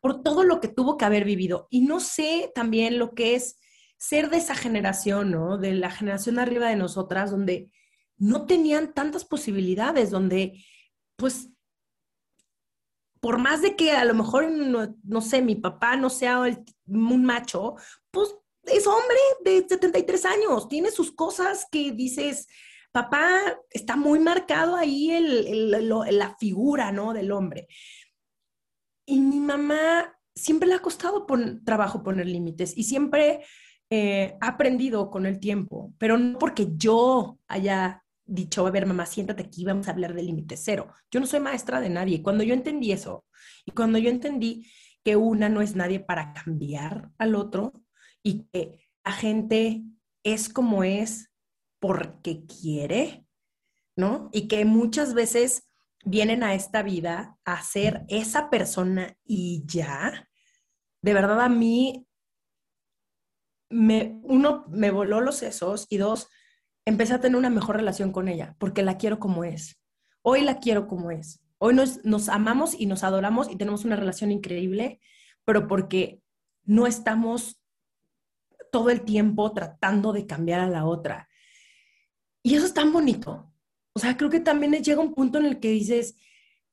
[0.00, 1.66] por todo lo que tuvo que haber vivido.
[1.70, 3.58] Y no sé también lo que es
[3.98, 5.58] ser de esa generación, ¿no?
[5.58, 7.70] De la generación arriba de nosotras, donde
[8.18, 10.64] no tenían tantas posibilidades, donde
[11.16, 11.50] pues
[13.26, 16.44] por más de que a lo mejor, no, sé, mi papá no sea
[16.86, 17.74] un macho,
[18.12, 22.46] pues es hombre de 73 años, tiene sus cosas que dices,
[22.92, 27.12] papá, está muy marcado ahí la figura, ¿no?
[27.14, 27.66] Del hombre.
[29.06, 31.26] Y mi mamá siempre le ha costado
[31.64, 33.44] trabajo poner límites y siempre
[33.90, 39.06] eh, ha aprendido con el tiempo, pero no porque yo haya dicho, a ver, mamá,
[39.06, 40.92] siéntate aquí, vamos a hablar de límites cero.
[41.10, 42.22] Yo no soy maestra de nadie.
[42.22, 43.24] Cuando yo entendí eso
[43.64, 44.66] y cuando yo entendí
[45.04, 47.84] que una no es nadie para cambiar al otro
[48.22, 49.84] y que la gente
[50.24, 51.30] es como es
[51.78, 53.24] porque quiere,
[53.94, 54.28] ¿no?
[54.32, 55.68] Y que muchas veces
[56.04, 60.28] vienen a esta vida a ser esa persona y ya.
[61.02, 62.06] De verdad a mí,
[63.70, 66.28] me, uno, me voló los sesos y dos,
[66.86, 69.78] empecé a tener una mejor relación con ella porque la quiero como es.
[70.22, 71.42] Hoy la quiero como es.
[71.58, 75.00] Hoy nos, nos amamos y nos adoramos y tenemos una relación increíble,
[75.44, 76.22] pero porque
[76.64, 77.60] no estamos
[78.72, 81.28] todo el tiempo tratando de cambiar a la otra.
[82.42, 83.52] Y eso es tan bonito.
[83.92, 86.16] O sea, creo que también llega un punto en el que dices,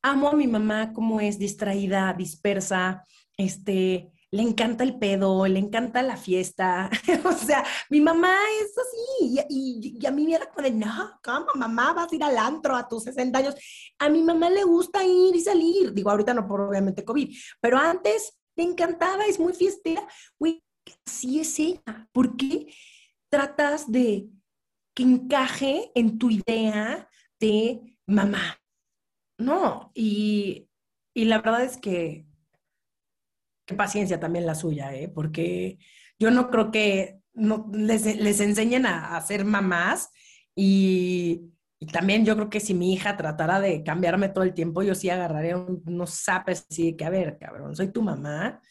[0.01, 3.03] amo a mi mamá como es distraída, dispersa,
[3.37, 6.89] este, le encanta el pedo, le encanta la fiesta.
[7.25, 9.39] o sea, mi mamá es así.
[9.49, 12.75] Y, a mí me era como de, no, ¿cómo mamá vas a ir al antro
[12.75, 13.55] a tus 60 años?
[13.99, 15.93] A mi mamá le gusta ir y salir.
[15.93, 20.07] Digo, ahorita no por obviamente COVID, pero antes le encantaba, es muy fiestera.
[20.39, 20.63] Güey,
[21.05, 22.09] así es ella.
[22.11, 22.67] ¿Por qué
[23.29, 24.29] tratas de
[24.93, 28.59] que encaje en tu idea de mamá.
[29.39, 30.69] No, y,
[31.15, 32.25] la verdad es que,
[33.65, 35.09] qué paciencia también la suya, ¿eh?
[35.09, 35.77] porque
[36.19, 40.09] yo no creo que no, les, enseñen a, ser mamás
[40.55, 41.49] y,
[41.91, 45.09] también yo creo que si mi hija tratara de cambiarme todo el tiempo, yo sí
[45.09, 48.61] agarraría unos zapes así que, a ver, cabrón, soy tu mamá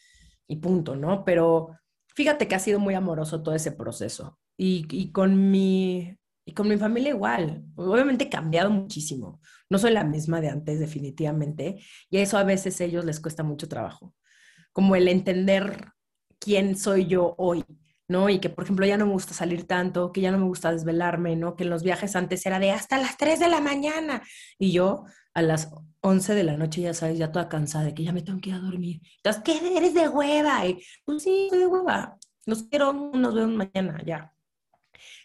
[0.47, 1.23] y punto, ¿no?
[1.23, 1.77] Pero
[2.15, 4.39] fíjate que ha sido muy amoroso todo ese proceso.
[4.57, 7.63] Y, y con mi y con mi familia igual.
[7.75, 9.39] Obviamente he cambiado muchísimo.
[9.69, 11.79] No soy la misma de antes, definitivamente.
[12.09, 14.13] Y eso a veces a ellos les cuesta mucho trabajo.
[14.73, 15.91] Como el entender
[16.39, 17.63] quién soy yo hoy,
[18.07, 18.29] ¿no?
[18.29, 20.71] Y que, por ejemplo, ya no me gusta salir tanto, que ya no me gusta
[20.71, 21.55] desvelarme, ¿no?
[21.55, 24.21] Que en los viajes antes era de hasta las 3 de la mañana.
[24.59, 28.03] Y yo a las 11 de la noche, ya sabes, ya toda cansada de que
[28.03, 29.01] ya me tengo que ir a dormir.
[29.17, 30.65] Entonces, ¿qué eres de hueva?
[30.67, 32.17] Y, pues sí, soy de hueva.
[32.45, 34.33] Los quiero, nos vemos mañana, ya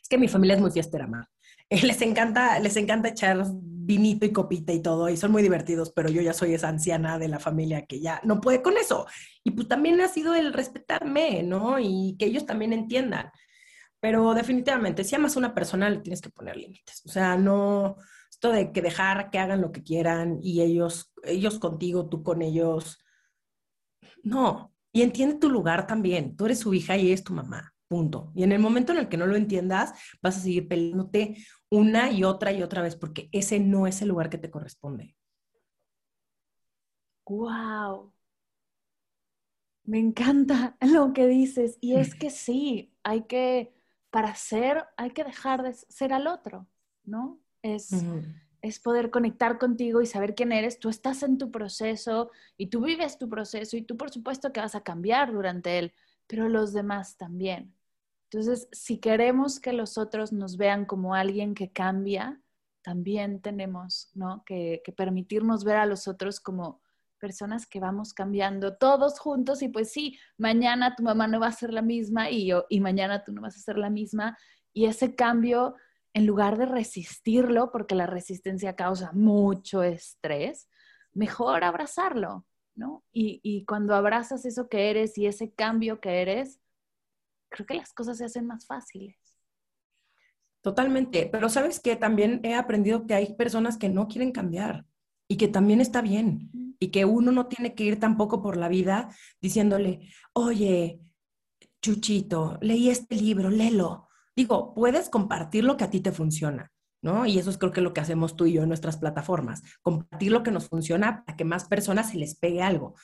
[0.08, 1.28] que mi familia es muy fiestera, ma.
[1.70, 3.44] les encanta, les encanta echar
[3.88, 7.18] vinito y copita y todo, y son muy divertidos, pero yo ya soy esa anciana
[7.18, 9.06] de la familia que ya no puede con eso.
[9.42, 11.78] Y pues también ha sido el respetarme, ¿no?
[11.78, 13.30] Y que ellos también entiendan.
[13.98, 17.02] Pero definitivamente, si amas a una persona, le tienes que poner límites.
[17.06, 17.96] O sea, no,
[18.30, 22.42] esto de que dejar que hagan lo que quieran y ellos, ellos contigo, tú con
[22.42, 22.98] ellos.
[24.22, 24.74] No.
[24.92, 26.36] Y entiende tu lugar también.
[26.36, 27.72] Tú eres su hija y es tu mamá.
[27.88, 28.32] Punto.
[28.34, 31.38] Y en el momento en el que no lo entiendas, vas a seguir peleándote
[31.70, 35.16] una y otra y otra vez, porque ese no es el lugar que te corresponde.
[37.26, 38.12] ¡Wow!
[39.84, 41.78] Me encanta lo que dices.
[41.80, 43.72] Y es que sí, hay que,
[44.10, 46.66] para ser, hay que dejar de ser al otro,
[47.04, 47.40] ¿no?
[47.62, 47.90] Es,
[48.62, 50.78] es poder conectar contigo y saber quién eres.
[50.78, 54.60] Tú estás en tu proceso y tú vives tu proceso y tú por supuesto que
[54.60, 55.94] vas a cambiar durante él,
[56.26, 57.74] pero los demás también.
[58.30, 62.40] Entonces, si queremos que los otros nos vean como alguien que cambia,
[62.82, 64.12] también tenemos
[64.44, 66.82] que, permitirnos ver a los otros como
[67.18, 71.52] personas que vamos cambiando todos juntos y pues sí, mañana tu mamá no va a
[71.52, 74.38] ser la misma y yo y mañana tú no vas a ser la misma
[74.72, 75.74] y ese cambio
[76.12, 80.68] en lugar de resistirlo porque la resistencia causa mucho estrés,
[81.12, 83.04] mejor abrazarlo, ¿no?
[83.10, 86.60] Y cuando abrazas eso que eres y ese cambio que eres,
[87.48, 89.16] creo que las cosas se hacen más fáciles.
[90.60, 94.84] Totalmente, pero sabes que también he aprendido que hay personas que no quieren cambiar
[95.28, 98.68] y que también está bien y que uno no tiene que ir tampoco por la
[98.68, 99.08] vida
[99.40, 101.00] diciéndole, oye,
[101.80, 104.08] Chuchito, leí este libro, léelo.
[104.34, 107.24] Digo, puedes compartir lo que a ti te funciona, ¿no?
[107.26, 110.32] Y eso es creo que lo que hacemos tú y yo en nuestras plataformas, compartir
[110.32, 112.94] lo que nos funciona para que más personas se les pegue algo.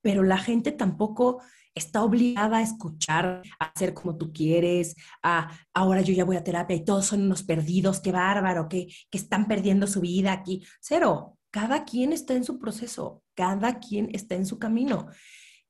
[0.00, 1.42] Pero la gente tampoco
[1.74, 6.44] está obligada a escuchar, a hacer como tú quieres, a ahora yo ya voy a
[6.44, 10.64] terapia y todos son unos perdidos, qué bárbaro, que, que están perdiendo su vida aquí.
[10.80, 15.08] Cero, cada quien está en su proceso, cada quien está en su camino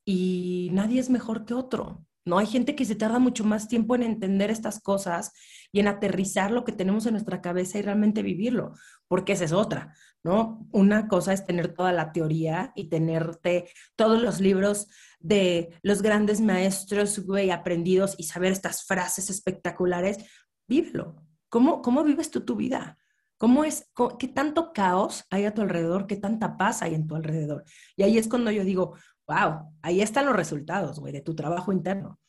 [0.04, 2.04] y nadie es mejor que otro.
[2.24, 2.38] ¿No?
[2.38, 5.32] Hay gente que se tarda mucho más tiempo en entender estas cosas
[5.72, 8.74] y en aterrizar lo que tenemos en nuestra cabeza y realmente vivirlo,
[9.08, 10.66] porque esa es otra, ¿no?
[10.72, 16.40] Una cosa es tener toda la teoría y tenerte todos los libros de los grandes
[16.40, 20.18] maestros, güey, aprendidos y saber estas frases espectaculares,
[20.66, 21.22] vívelo.
[21.48, 22.98] ¿Cómo, cómo vives tú tu vida?
[23.36, 27.16] ¿Cómo es, qué tanto caos hay a tu alrededor, qué tanta paz hay en tu
[27.16, 27.64] alrededor?
[27.96, 31.72] Y ahí es cuando yo digo, wow, ahí están los resultados, güey, de tu trabajo
[31.72, 32.20] interno.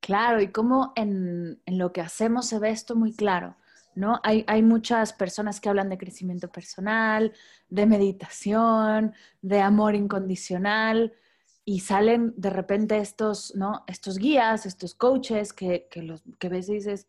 [0.00, 3.56] Claro, y cómo en, lo que hacemos se ve esto muy claro,
[3.94, 4.20] ¿no?
[4.24, 7.32] Hay, hay, muchas personas que hablan de crecimiento personal,
[7.68, 11.12] de meditación, de amor incondicional,
[11.64, 13.84] y salen de repente estos, ¿no?
[13.86, 17.06] Estos guías, estos coaches que, que, los, que dices,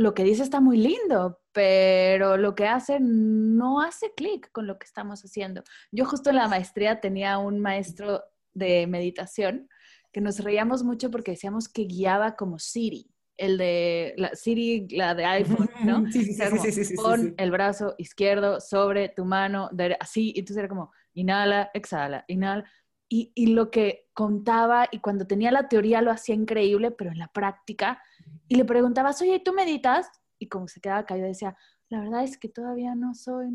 [0.00, 4.78] lo que dice está muy lindo, pero lo que hace no hace clic con lo
[4.78, 5.62] que estamos haciendo.
[5.92, 9.68] Yo justo en la maestría tenía un maestro de meditación
[10.12, 15.14] que nos reíamos mucho porque decíamos que guiaba como Siri, el de la Siri, la
[15.14, 16.04] de iPhone, ¿no?
[16.12, 20.58] Sí, sí, sí, sí, sí, Pon el brazo izquierdo sobre tu mano, así, y entonces
[20.58, 22.64] era como, inhala, exhala, inhala.
[23.08, 27.18] Y, y lo que contaba, y cuando tenía la teoría lo hacía increíble, pero en
[27.18, 28.00] la práctica,
[28.48, 30.10] y le preguntabas, oye, ¿tú meditas?
[30.38, 31.56] Y como se quedaba caído, decía,
[31.88, 33.48] la verdad es que todavía no soy,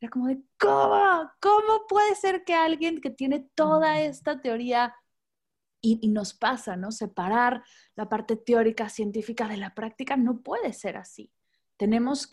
[0.00, 1.30] Era como de, ¿cómo?
[1.40, 4.94] ¿Cómo puede ser que alguien que tiene toda esta teoría
[5.82, 6.92] y, nos pasa, ¿no?
[6.92, 7.64] Separar
[7.96, 11.32] la parte teórica, científica de la práctica no puede ser así.
[11.78, 12.26] Tenemos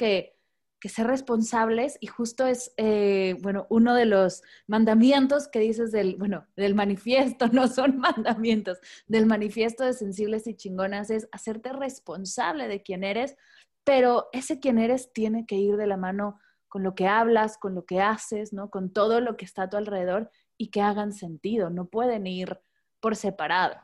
[0.80, 6.16] que, ser responsables y justo es, eh, bueno, uno de los mandamientos que dices del,
[6.18, 12.68] bueno, del manifiesto, no son mandamientos, del manifiesto de sensibles y chingonas es hacerte responsable
[12.68, 13.36] de quién eres,
[13.84, 17.76] pero ese quién eres tiene que ir de la mano con lo que hablas, con
[17.76, 18.70] lo que haces, ¿no?
[18.70, 22.60] Con todo lo que está a tu alrededor y que hagan sentido, no pueden ir
[23.00, 23.76] por separado.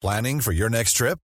[0.00, 1.18] Planning for your next trip?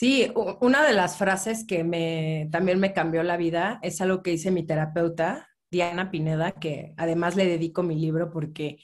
[0.00, 0.32] Sí,
[0.62, 4.50] una de las frases que me, también me cambió la vida es algo que dice
[4.50, 8.78] mi terapeuta, Diana Pineda, que además le dedico mi libro porque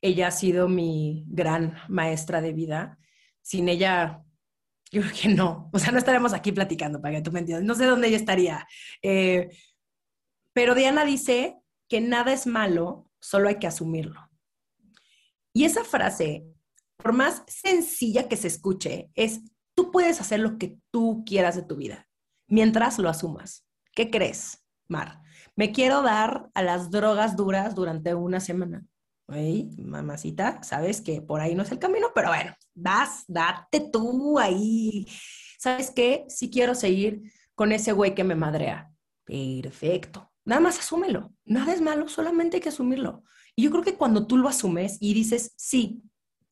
[0.00, 2.98] ella ha sido mi gran maestra de vida.
[3.42, 4.24] Sin ella
[4.90, 5.68] yo creo que no.
[5.74, 7.66] O sea, no estaremos aquí platicando para que tú me entiendas.
[7.66, 8.66] No sé dónde ella estaría.
[9.02, 9.50] Eh,
[10.54, 14.26] pero Diana dice que nada es malo, solo hay que asumirlo.
[15.52, 16.46] Y esa frase,
[16.96, 19.42] por más sencilla que se escuche, es,
[19.74, 22.08] tú puedes hacer lo que tú quieras de tu vida,
[22.46, 23.66] mientras lo asumas.
[23.94, 25.22] ¿Qué crees, Mar?
[25.54, 28.84] Me quiero dar a las drogas duras durante una semana.
[29.28, 34.38] Ay, mamacita, sabes que por ahí no es el camino, pero bueno, vas, date tú
[34.38, 35.06] ahí.
[35.58, 36.24] ¿Sabes qué?
[36.28, 37.22] Si quiero seguir
[37.54, 38.92] con ese güey que me madrea.
[39.24, 40.32] Perfecto.
[40.44, 41.32] Nada más asúmelo.
[41.44, 43.22] Nada es malo, solamente hay que asumirlo.
[43.54, 46.02] Y yo creo que cuando tú lo asumes y dices, sí,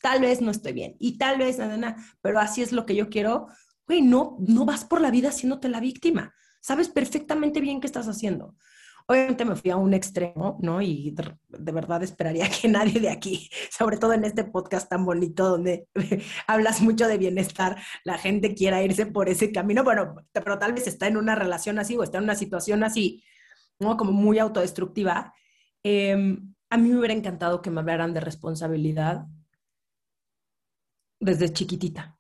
[0.01, 2.95] tal vez no estoy bien y tal vez nada, nada, pero así es lo que
[2.95, 3.49] yo quiero,
[3.87, 6.35] güey, no, no vas por la vida haciéndote la víctima.
[6.61, 8.55] Sabes perfectamente bien qué estás haciendo.
[9.11, 10.81] Obviamente me fui a un extremo, ¿no?
[10.81, 15.49] Y de, verdad esperaría que nadie de aquí, sobre todo en este podcast tan bonito
[15.49, 15.89] donde
[16.47, 20.87] hablas mucho de bienestar, la gente quiera irse por ese camino, bueno, pero tal vez
[20.87, 23.25] está en una relación así o está en una situación así,
[23.81, 23.97] ¿no?
[23.97, 25.35] Como muy autodestructiva.
[25.83, 29.27] Em, a mí me hubiera encantado que me hablaran de responsabilidad
[31.21, 32.19] desde chiquitita.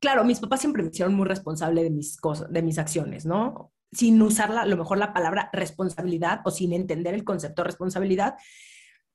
[0.00, 3.72] Claro, mis papás siempre me hicieron muy responsable de mis cosas, de mis acciones, ¿no?
[3.92, 8.34] sin usar a lo mejor la palabra responsabilidad o sin entender el concepto de responsabilidad.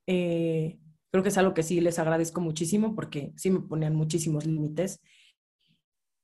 [0.06, 0.78] Eh,
[1.10, 5.00] creo que es algo que sí les agradezco muchísimo porque sí me ponían muchísimos límites.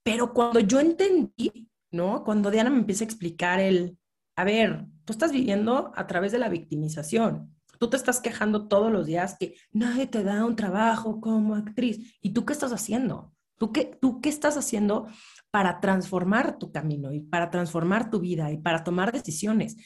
[0.02, 2.24] Pero cuando yo entendí, ¿no?
[2.24, 3.98] Cuando Diana me empieza a explicar el,
[4.36, 7.54] a ver, tú estás viviendo a través de la victimización.
[7.78, 12.16] Tú te estás quejando todos los días que nadie te da un trabajo como actriz.
[12.20, 13.32] ¿Y tú qué estás haciendo?
[13.56, 15.08] ¿Tú qué, tú qué estás haciendo
[15.50, 19.76] para transformar tu camino y para transformar tu vida y para tomar decisiones.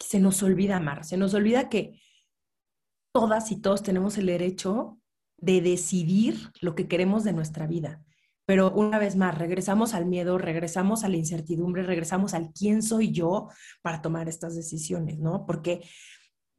[0.00, 2.00] Se nos olvida amar, se nos olvida que
[3.12, 4.98] todas y todos tenemos el derecho
[5.38, 8.02] de decidir lo que queremos de nuestra vida.
[8.46, 13.10] Pero una vez más, regresamos al miedo, regresamos a la incertidumbre, regresamos al quién soy
[13.10, 13.48] yo
[13.82, 15.46] para tomar estas decisiones, ¿no?
[15.46, 15.82] Porque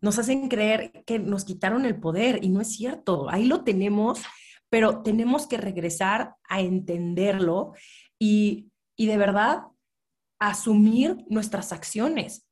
[0.02, 4.22] nos hacen creer que nos quitaron el poder y no es cierto, ahí lo tenemos,
[4.70, 7.74] pero tenemos que regresar a entenderlo
[8.20, 9.64] y, y de verdad
[10.40, 12.48] asumir nuestras acciones,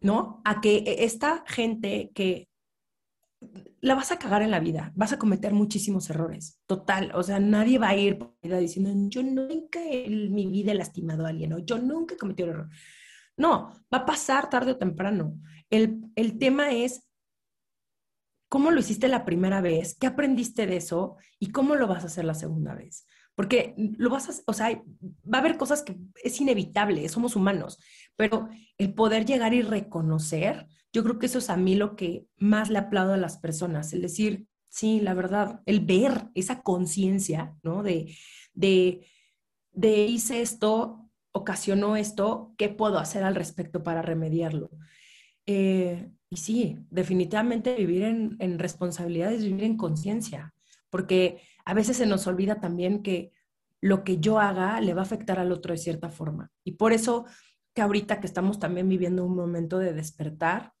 [0.00, 0.40] ¿no?
[0.44, 2.48] A que esta gente que
[3.80, 7.38] la vas a cagar en la vida, vas a cometer muchísimos errores, total, o sea,
[7.38, 11.58] nadie va a ir diciendo, yo nunca en mi vida he lastimado a alguien, o
[11.58, 12.70] yo nunca he cometido un error.
[13.38, 15.34] No, va a pasar tarde o temprano.
[15.70, 17.08] El, el tema es
[18.48, 22.06] cómo lo hiciste la primera vez, qué aprendiste de eso y cómo lo vas a
[22.06, 23.06] hacer la segunda vez.
[23.34, 27.78] Porque lo vas a, o sea, va a haber cosas que es inevitable, somos humanos,
[28.16, 32.26] pero el poder llegar y reconocer, yo creo que eso es a mí lo que
[32.36, 37.54] más le aplaudo a las personas, el decir, sí, la verdad, el ver esa conciencia,
[37.62, 37.84] ¿no?
[37.84, 38.16] De,
[38.54, 39.06] de,
[39.70, 41.07] de hice esto,
[41.38, 44.70] ocasionó esto, ¿qué puedo hacer al respecto para remediarlo?
[45.46, 50.54] Eh, y sí, definitivamente vivir en, en responsabilidad es vivir en conciencia,
[50.90, 53.32] porque a veces se nos olvida también que
[53.80, 56.50] lo que yo haga le va a afectar al otro de cierta forma.
[56.64, 57.26] Y por eso
[57.74, 60.72] que ahorita que estamos también viviendo un momento de despertar,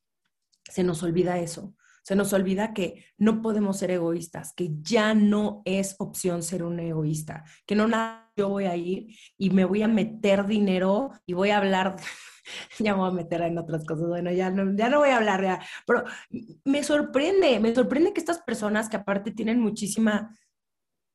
[0.64, 1.74] se nos olvida eso.
[2.02, 6.80] Se nos olvida que no podemos ser egoístas, que ya no es opción ser un
[6.80, 11.34] egoísta, que no nada yo voy a ir y me voy a meter dinero y
[11.34, 11.96] voy a hablar,
[12.78, 15.16] ya me voy a meter en otras cosas, bueno, ya no, ya no voy a
[15.16, 16.04] hablar, ya, pero
[16.64, 20.34] me sorprende, me sorprende que estas personas que aparte tienen muchísima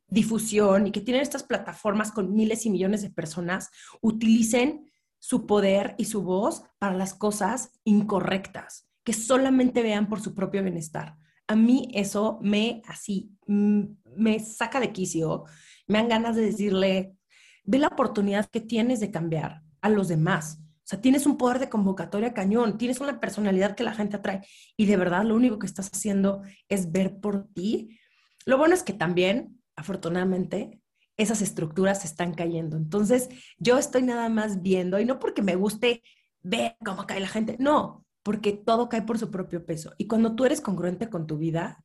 [0.07, 3.71] difusión y que tienen estas plataformas con miles y millones de personas,
[4.01, 10.35] utilicen su poder y su voz para las cosas incorrectas que solamente vean por su
[10.35, 11.17] propio bienestar.
[11.47, 15.45] A mí eso me así, me saca de quicio,
[15.87, 17.15] me dan ganas de decirle,
[17.63, 20.59] ve la oportunidad que tienes de cambiar a los demás.
[20.61, 24.41] O sea, tienes un poder de convocatoria cañón, tienes una personalidad que la gente atrae
[24.75, 27.97] y de verdad lo único que estás haciendo es ver por ti.
[28.45, 30.81] Lo bueno es que también, afortunadamente,
[31.15, 32.75] esas estructuras se están cayendo.
[32.75, 36.01] Entonces, yo estoy nada más viendo, y no porque me guste
[36.41, 39.93] ver cómo cae la gente, no, porque todo cae por su propio peso.
[39.97, 41.83] Y cuando tú eres congruente con tu vida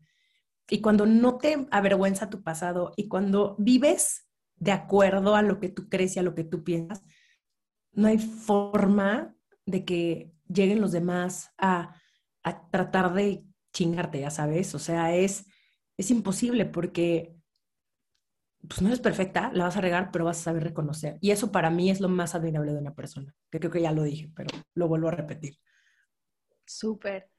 [0.70, 5.68] y cuando no te avergüenza tu pasado y cuando vives de acuerdo a lo que
[5.68, 7.02] tú crees y a lo que tú piensas,
[7.92, 9.34] no hay forma
[9.66, 11.94] de que lleguen los demás a,
[12.70, 13.44] tratar de
[13.74, 14.74] chingarte, ya sabes.
[14.74, 15.44] O sea, es,
[15.98, 17.36] es imposible porque
[18.66, 21.18] pues no eres perfecta, la vas a regar, pero vas a saber reconocer.
[21.20, 23.92] Y eso para mí es lo más admirable de una persona, que creo que ya
[23.92, 25.58] lo dije, pero lo vuelvo a repetir.
[26.64, 27.30] Súper.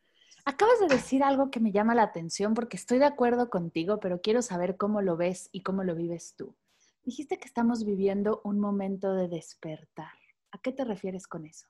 [0.49, 4.19] Acabas de decir algo que me llama la atención porque estoy de acuerdo contigo, pero
[4.19, 6.55] quiero saber cómo lo ves y cómo lo vives tú.
[7.03, 10.11] Dijiste que estamos viviendo un momento de despertar.
[10.49, 11.67] ¿A qué te refieres con eso?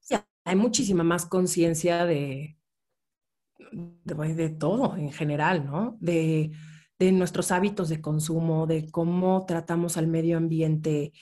[0.00, 0.14] Sí,
[0.46, 2.56] hay muchísima más conciencia de,
[3.70, 5.98] de, todo en general, ¿no?
[6.00, 6.52] De,
[6.98, 11.12] de, nuestros hábitos de consumo, de cómo tratamos al medio ambiente,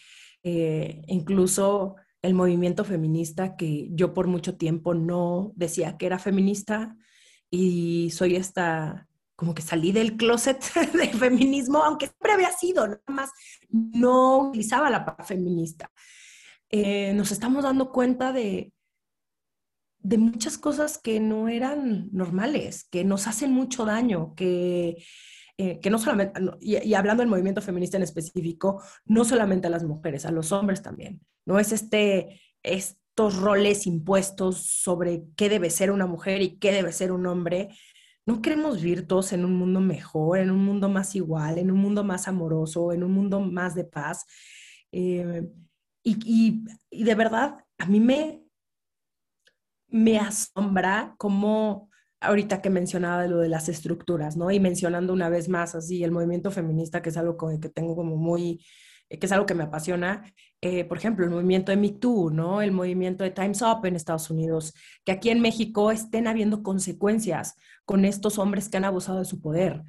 [0.45, 6.97] eh, incluso el movimiento feminista que yo por mucho tiempo no decía que era feminista
[7.51, 10.63] y soy esta, como que salí del closet
[10.93, 13.31] de feminismo, aunque siempre había sido, nada más
[13.71, 15.91] no utilizaba la palabra feminista.
[16.69, 18.73] Eh, nos estamos dando cuenta de,
[19.99, 25.03] de muchas cosas que no eran normales, que nos hacen mucho daño, que,
[25.63, 29.71] eh, que no solamente, y, y, hablando del movimiento feminista en específico, no solamente a
[29.71, 31.21] las mujeres, a los hombres también.
[31.45, 36.93] No es este, estos roles impuestos sobre qué debe ser una mujer y qué debe
[36.93, 37.69] ser un hombre.
[38.25, 41.79] No queremos vivir todos en un mundo mejor, en un mundo más igual, en un
[41.79, 44.25] mundo más amoroso, en un mundo más de paz.
[44.93, 45.47] Eh,
[46.03, 48.43] y, y, de verdad, a mí me,
[49.89, 51.90] me asombra cómo
[52.21, 54.51] ahorita que mencionaba lo de las estructuras, ¿no?
[54.51, 58.17] Y mencionando una vez más así el movimiento feminista, que es algo que tengo como
[58.17, 58.65] muy,
[59.09, 62.61] que es algo que me apasiona, eh, por ejemplo, el movimiento de Me Too, ¿no?
[62.61, 67.57] El movimiento de Time's Up en Estados Unidos, que aquí en México estén habiendo consecuencias
[67.85, 69.83] con estos hombres que han abusado de su poder.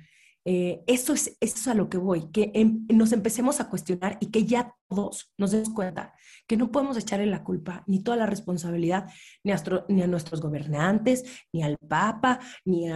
[0.44, 4.18] Eh, eso, es, eso es a lo que voy, que em, nos empecemos a cuestionar
[4.20, 6.14] y que ya todos nos demos cuenta
[6.48, 9.08] que no podemos echarle la culpa ni toda la responsabilidad
[9.44, 11.24] ni a, nuestros gobernantes,
[11.54, 12.88] ni al Papa, ni,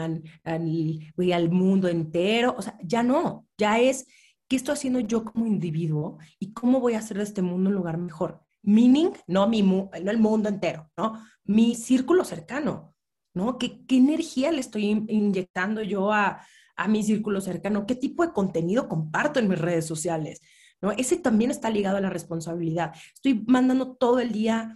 [1.17, 2.55] ni al mundo entero.
[2.57, 4.07] O sea, ya no, ya es
[4.47, 7.75] ¿qué estoy haciendo yo como individuo y cómo voy a hacer de este mundo un
[7.75, 8.41] lugar mejor?
[8.63, 11.23] Meaning, no, mi, no el mundo entero, ¿no?
[11.43, 12.95] Mi círculo cercano,
[13.33, 13.57] ¿no?
[13.57, 16.41] ¿Qué, qué energía le estoy inyectando yo a,
[16.75, 17.85] a mi círculo cercano?
[17.85, 20.41] ¿Qué tipo de contenido comparto en mis redes sociales?
[20.81, 20.91] ¿No?
[20.91, 22.93] Ese también está ligado a la responsabilidad.
[23.13, 24.75] Estoy mandando todo el día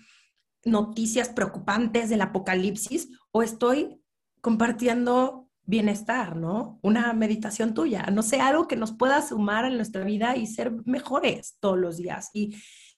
[0.66, 4.02] noticias preocupantes del apocalipsis o estoy
[4.42, 6.80] compartiendo bienestar, ¿no?
[6.82, 10.72] Una meditación tuya, no sé, algo que nos pueda sumar en nuestra vida y ser
[10.86, 12.32] mejores todos los días.
[12.34, 12.56] Y,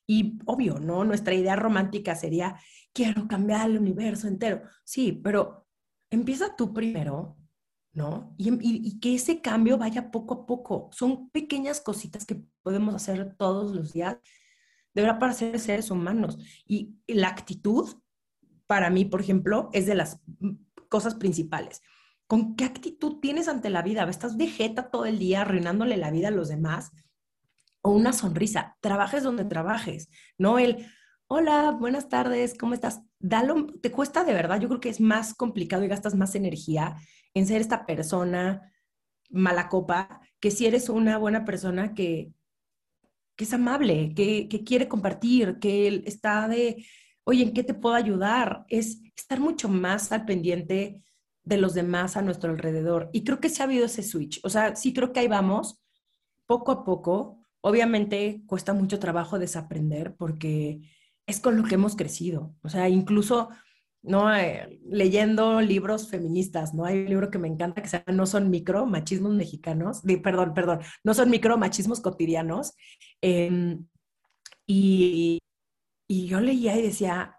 [0.07, 1.03] y obvio, ¿no?
[1.03, 2.55] Nuestra idea romántica sería,
[2.93, 4.61] quiero cambiar el universo entero.
[4.85, 5.67] Sí, pero
[6.09, 7.37] empieza tú primero,
[7.93, 8.33] ¿no?
[8.37, 10.89] Y, y, que ese cambio vaya poco a poco.
[10.93, 14.17] Son pequeñas cositas que podemos hacer todos los días,
[14.93, 16.37] de verdad, para ser seres humanos.
[16.65, 17.97] Y la actitud,
[18.67, 20.19] para mí, por ejemplo, es de las
[20.89, 21.81] cosas principales.
[22.27, 24.09] ¿Con qué actitud tienes ante la vida?
[24.09, 26.91] ¿Estás de jeta todo el día arruinándole la vida a los demás?
[27.81, 28.77] O una sonrisa.
[28.79, 30.87] Trabajes donde trabajes, no el,
[31.33, 33.03] hola, buenas tardes, ¿cómo estás?
[33.81, 36.97] Te cuesta de verdad, yo creo que es más complicado y gastas más energía
[37.33, 38.69] en ser esta persona
[39.29, 42.33] mala copa que si eres una buena persona que,
[43.37, 46.85] que es amable, que, que quiere compartir, que está de,
[47.23, 48.65] oye, ¿en qué te puedo ayudar?
[48.67, 51.01] Es estar mucho más al pendiente
[51.45, 53.09] de los demás a nuestro alrededor.
[53.13, 54.41] Y creo que se ha habido ese switch.
[54.43, 55.79] O sea, sí creo que ahí vamos,
[56.45, 57.45] poco a poco.
[57.61, 60.81] Obviamente cuesta mucho trabajo desaprender porque
[61.31, 62.53] es con lo que hemos crecido.
[62.61, 63.49] O sea, incluso
[64.03, 66.85] no eh, leyendo libros feministas, ¿no?
[66.85, 70.53] Hay un libro que me encanta que se llama No son micro machismos mexicanos, perdón,
[70.53, 72.73] perdón, no son micro machismos cotidianos.
[73.21, 73.85] Em,
[74.65, 75.39] y,
[76.07, 77.35] y yo leía y decía,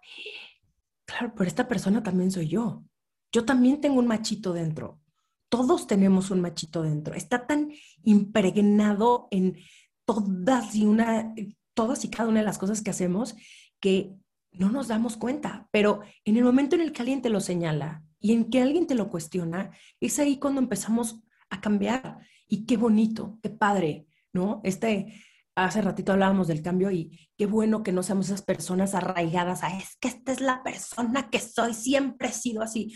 [1.04, 2.84] claro, pero esta persona también soy yo.
[3.32, 5.00] Yo también tengo un machito dentro.
[5.48, 7.14] Todos tenemos un machito dentro.
[7.14, 7.72] Está tan
[8.04, 9.58] impregnado en
[10.04, 11.34] todas y una,
[11.74, 13.34] todas y cada una de las cosas que hacemos
[13.82, 14.16] que
[14.52, 15.68] no nos damos cuenta.
[15.70, 18.86] Pero en el momento en el que alguien te lo señala y en que alguien
[18.86, 21.20] te lo cuestiona, es ahí cuando empezamos
[21.50, 22.20] a cambiar.
[22.48, 24.62] Y qué bonito, qué padre, ¿no?
[24.64, 25.22] Este,
[25.54, 29.76] hace ratito hablábamos del cambio y qué bueno que no seamos esas personas arraigadas a
[29.76, 32.94] es que esta es la persona que soy, siempre he sido así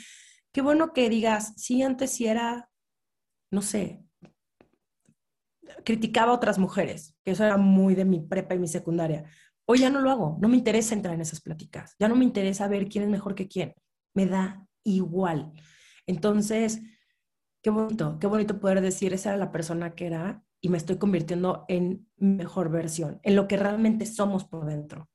[0.57, 2.70] qué bueno que digas, sí, antes sí era,
[3.51, 4.03] no sé,
[5.84, 9.30] criticaba a otras mujeres, que eso era muy de mi prepa y mi secundaria.
[9.69, 12.25] Hoy ya no lo hago, no me interesa entrar en esas pláticas, ya no me
[12.25, 13.75] interesa ver quién es mejor que quién,
[14.14, 15.53] me da igual.
[16.07, 16.81] Entonces,
[17.62, 20.99] qué bonito, qué bonito poder decir, esa era la persona que era y me estoy
[20.99, 25.09] convirtiendo en mejor versión, en lo que realmente somos por dentro.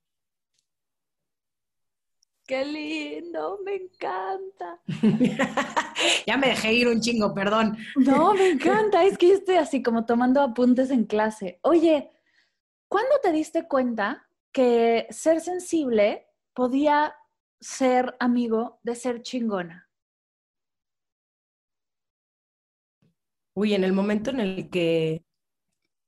[2.45, 4.82] Qué lindo, me encanta.
[6.28, 7.78] ya me dejé ir un chingo, perdón.
[7.95, 9.06] No, me encanta.
[9.06, 11.60] Es que yo estoy así como tomando apuntes en clase.
[11.62, 12.12] Oye,
[12.89, 17.16] ¿cuándo te diste cuenta que ser sensible podía
[17.60, 19.89] ser amigo de ser chingona?
[23.54, 25.26] Uy, en el momento en el que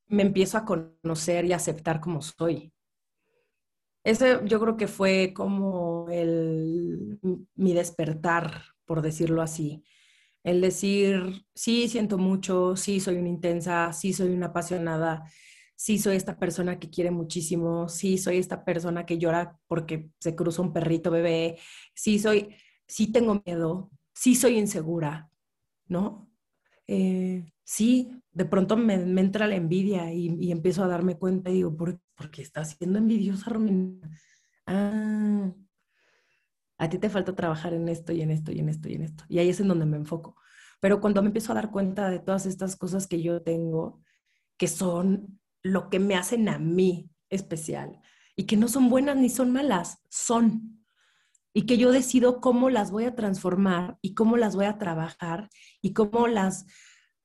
[0.08, 2.74] me empiezo a conocer y aceptar como soy.
[4.04, 7.20] Ese yo creo que fue como el,
[7.56, 9.84] mi despertar, por decirlo así.
[10.44, 15.24] El decir, sí, siento mucho, sí, soy una intensa, sí, soy una apasionada,
[15.84, 20.34] sí, soy esta persona que quiere muchísimo, sí, soy esta persona que llora porque se
[20.34, 21.60] cruza un perrito bebé,
[21.94, 22.56] sí, soy,
[22.88, 25.30] sí tengo miedo, sí, soy insegura,
[25.88, 26.32] ¿no?
[26.88, 31.76] Eh, sí, de pronto me, entra la envidia y, empiezo a darme cuenta y digo,
[31.76, 32.00] ¿por,
[32.32, 34.10] qué estás siendo envidiosa, Romina?
[34.66, 35.52] Ah,
[36.78, 39.02] a ti te falta trabajar en esto y en esto y en esto y en
[39.02, 39.26] esto.
[39.28, 40.38] Y ahí es en donde me enfoco.
[40.80, 44.02] Pero cuando me empiezo a dar cuenta de todas estas cosas que yo tengo,
[44.58, 48.00] que son lo que me hacen a mí especial
[48.36, 50.84] y que no son buenas ni son malas, son.
[51.54, 55.50] Y que yo decido cómo las voy a transformar y cómo las voy a trabajar
[55.82, 56.66] y cómo las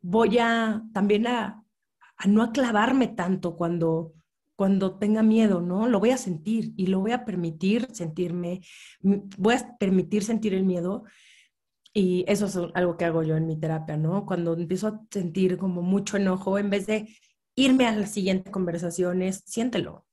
[0.00, 1.64] voy a también a,
[2.26, 4.12] no aclavarme tanto cuando,
[4.54, 5.88] cuando tenga miedo, ¿no?
[5.88, 8.60] Lo voy a sentir y lo voy a permitir sentirme,
[9.00, 11.04] voy a permitir sentir el miedo
[11.94, 14.26] y eso es algo que hago yo en mi terapia, ¿no?
[14.26, 17.08] Cuando empiezo a sentir como mucho enojo, en vez de
[17.58, 20.06] irme a la siguiente conversación, es siéntelo,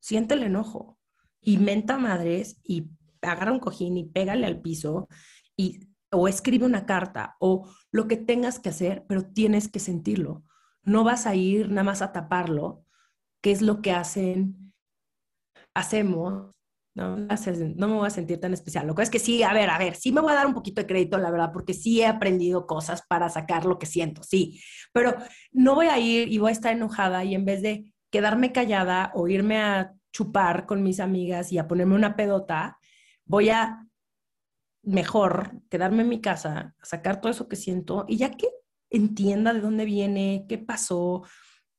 [0.00, 0.98] siente el enojo
[1.40, 2.90] y menta madres y
[3.20, 5.08] agarra un cojín y pégale al piso
[5.56, 10.44] y o escribe una carta o lo que tengas que hacer, pero tienes que sentirlo.
[10.84, 12.84] No vas a ir nada más a taparlo,
[13.40, 14.72] que es lo que hacen,
[15.74, 16.54] hacemos.
[16.94, 18.86] No, me voy a sentir tan especial.
[18.86, 20.52] Lo que es que sí, a ver, a ver, sí me voy a dar un
[20.52, 24.22] poquito de crédito, la verdad, porque sí he aprendido cosas para sacar lo que siento,
[24.22, 24.60] sí.
[24.92, 25.14] Pero
[25.52, 29.10] no voy a ir y voy a estar enojada y en vez de quedarme callada
[29.14, 32.78] o irme a chupar con mis amigas y a ponerme una pedota,
[33.24, 33.86] voy a
[34.82, 38.48] mejor quedarme en mi casa, sacar todo eso que siento y ya que
[38.90, 41.22] entienda de dónde viene, qué pasó,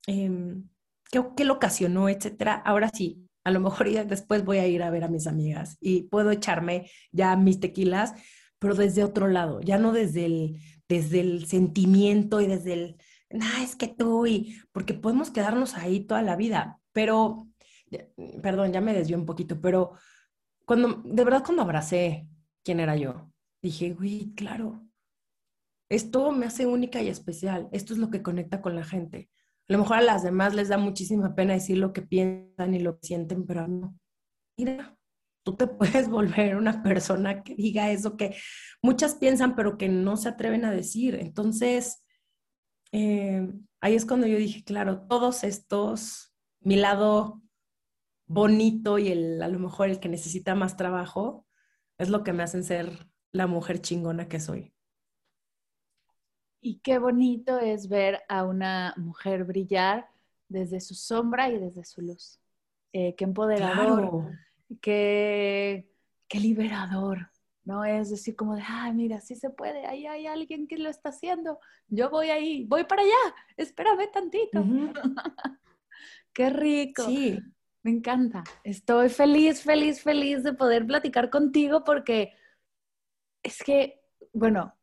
[0.07, 0.67] em,
[1.11, 4.83] qué, qué, lo ocasionó, etcétera, ahora sí, A lo mejor ya después voy a ir
[4.83, 8.13] a ver a mis amigas y puedo echarme ya mis tequilas,
[8.59, 12.97] pero desde otro lado, ya no desde el, desde el sentimiento y desde el,
[13.29, 17.49] nah, es que tú, y porque podemos quedarnos ahí toda la vida, pero,
[18.41, 19.93] perdón, ya me desvió un poquito, pero
[20.65, 22.27] cuando, de verdad cuando abracé
[22.63, 23.31] quién era yo,
[23.61, 24.87] dije, güey, claro,
[25.89, 29.29] esto me hace única y especial, esto es lo que conecta con la gente.
[29.69, 32.79] A lo mejor a las demás les da muchísima pena decir lo que piensan y
[32.79, 33.97] lo que sienten, pero no.
[34.57, 34.97] Mira,
[35.43, 38.35] tú te puedes volver una persona que diga eso que
[38.81, 41.15] muchas piensan, pero que no se atreven a decir.
[41.15, 42.03] Entonces,
[42.91, 43.47] eh,
[43.81, 47.41] ahí es cuando yo dije, claro, todos estos, mi lado
[48.27, 51.45] bonito y el, a lo mejor el que necesita más trabajo,
[51.97, 54.72] es lo que me hacen ser la mujer chingona que soy.
[56.65, 60.07] Y qué bonito es ver a una mujer brillar
[60.47, 62.39] desde su sombra y desde su luz.
[62.93, 64.31] Eh, qué empoderador,
[64.81, 65.91] qué,
[66.29, 67.29] qué liberador,
[67.65, 67.83] ¿no?
[67.83, 71.09] Es decir, como de, ah, mira, sí se puede, ahí hay alguien que lo está
[71.09, 71.59] haciendo,
[71.89, 74.63] yo voy ahí, voy para allá, espérame tantito.
[76.33, 77.03] qué rico.
[77.03, 77.39] Sí.
[77.81, 78.45] Me encanta.
[78.63, 82.33] Estoy feliz, feliz, feliz de poder platicar contigo porque
[83.43, 84.01] es que,
[84.31, 84.73] bueno,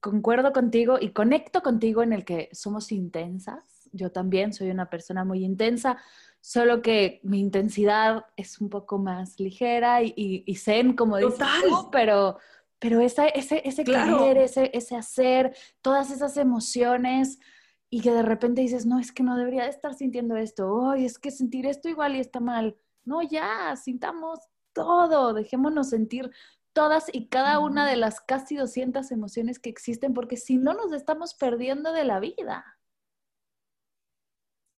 [0.00, 3.88] concuerdo contigo y conecto contigo en el que somos intensas.
[3.92, 5.98] Yo también soy una persona muy intensa,
[6.40, 11.90] solo que mi intensidad es un poco más ligera y, y, zen, como dices tú,
[11.90, 12.38] pero,
[12.78, 17.38] pero ese, ese querer, ese, ese hacer, todas esas emociones
[17.90, 21.04] y que de repente dices, no, es que no debería de estar sintiendo esto, ay,
[21.04, 22.76] es que sentir esto igual y está mal.
[23.04, 24.40] No, ya, sintamos
[24.72, 26.30] todo, dejémonos sentir
[26.76, 30.92] todas y cada una de las casi 200 emociones que existen, porque si no nos
[30.92, 32.66] estamos perdiendo de la vida.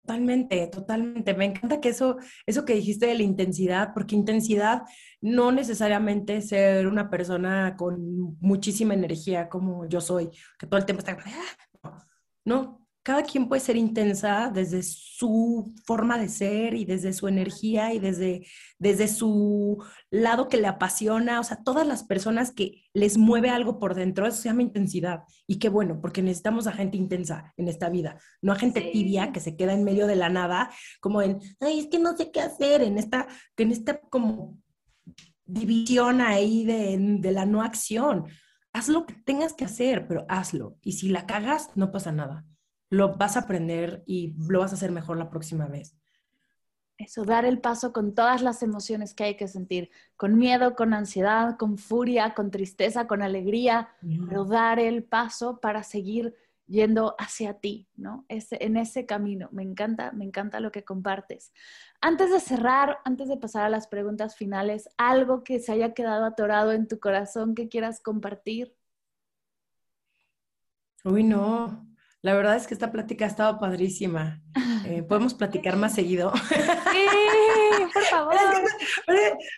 [0.03, 1.35] Totalmente, totalmente.
[1.35, 4.83] Me encanta que eso, eso que dijiste de la intensidad, porque intensidad
[5.21, 11.01] no necesariamente ser una persona con muchísima energía como yo soy, que todo el tiempo
[11.01, 11.19] está...
[11.83, 12.07] Ah",
[12.45, 17.95] no, cada quien puede ser intensa desde su forma de ser y desde su energía
[17.95, 18.47] y desde,
[18.79, 21.41] desde su lado que le apasiona.
[21.41, 25.23] O sea, todas las personas que les mueve algo por dentro, eso se llama intensidad.
[25.47, 29.33] Y qué bueno, porque necesitamos a gente intensa en esta vida, no a gente tibia
[29.33, 30.71] que se queda en medio de la nada,
[31.01, 33.27] como en, ay, es que no sé qué hacer, en esta,
[33.57, 34.59] en esta como
[35.47, 38.27] división ahí de, de la no acción.
[38.75, 40.77] Haz lo que tengas que hacer, pero hazlo.
[40.83, 42.45] Y si la cagas, no pasa nada
[42.91, 45.97] lo vas a aprender y lo vas a hacer mejor la próxima vez.
[46.99, 50.93] Eso, dar el paso con todas las emociones que hay que sentir, con miedo, con
[50.93, 53.89] ansiedad, con furia, con tristeza, con alegría,
[54.29, 56.35] pero dar el paso para seguir
[56.67, 58.25] yendo hacia ti, ¿no?
[58.29, 59.49] Ese, en ese camino.
[59.53, 61.53] Me encanta, me encanta lo que compartes.
[62.01, 66.25] Antes de cerrar, antes de pasar a las preguntas finales, algo que se haya quedado
[66.25, 68.75] atorado en tu corazón que quieras compartir.
[71.05, 71.87] Uy, no.
[72.29, 74.43] La verdad es que esta plática ha estado padrísima.
[74.85, 76.31] Eh, Podemos platicar más seguido.
[76.37, 78.35] Sí, por favor.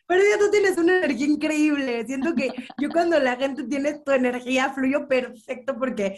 [0.06, 2.06] Pero, ya tú tienes una energía increíble.
[2.06, 6.16] Siento que yo cuando la gente tiene tu energía fluyo perfecto porque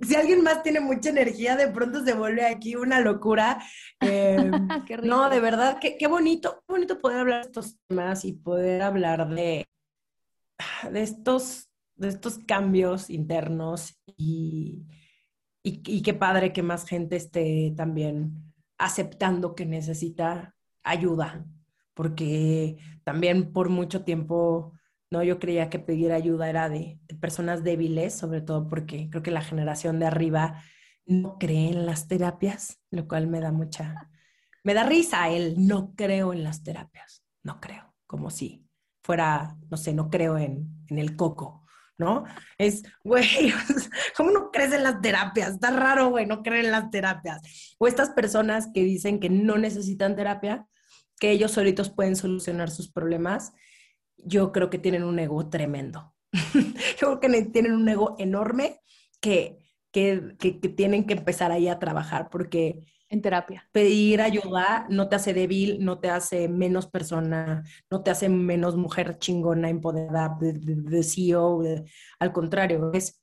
[0.00, 3.58] si alguien más tiene mucha energía, de pronto se vuelve aquí una locura.
[4.00, 4.52] Eh,
[5.02, 8.82] no, de verdad, qué, qué, bonito, qué bonito poder hablar de estos temas y poder
[8.82, 9.66] hablar de,
[10.92, 14.86] de, estos, de estos cambios internos y
[15.62, 21.44] y, qué padre que más gente esté también aceptando que necesita ayuda,
[21.94, 24.72] porque también por mucho tiempo,
[25.10, 29.30] no, yo creía que pedir ayuda era de, personas débiles, sobre todo porque creo que
[29.30, 30.62] la generación de arriba
[31.06, 34.10] no cree en las terapias, lo cual me da mucha,
[34.62, 38.66] me da risa él, no creo en las terapias, no creo, como si
[39.02, 41.66] fuera, no sé, no creo en, en el coco,
[41.98, 42.24] ¿no?
[42.56, 43.26] Es, güey,
[44.16, 45.50] ¿cómo no crees en las terapias?
[45.50, 47.74] Está raro, güey, no creer en las terapias.
[47.78, 50.66] O estas personas que dicen que no necesitan terapia,
[51.20, 53.52] que ellos solitos pueden solucionar sus problemas,
[54.16, 56.14] yo creo que tienen un ego tremendo.
[56.32, 58.80] yo creo que tienen un ego enorme
[59.20, 59.58] que,
[59.90, 63.68] que, que, que tienen que empezar ahí a trabajar porque en terapia.
[63.72, 68.76] Pedir ayuda no te hace débil, no te hace menos persona, no te hace menos
[68.76, 71.62] mujer chingona, empoderada, de, CEO.
[72.18, 73.22] al contrario, es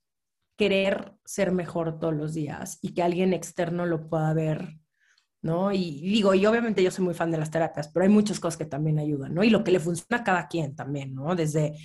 [0.57, 4.79] querer ser mejor todos los días y que alguien externo lo pueda ver,
[5.41, 5.71] ¿no?
[5.71, 8.57] Y, digo, y obviamente yo soy muy fan de las terapias, pero hay muchas cosas
[8.57, 9.43] que también ayudan, ¿no?
[9.43, 11.35] Y lo que le funciona a cada quien también, ¿no?
[11.35, 11.75] Desde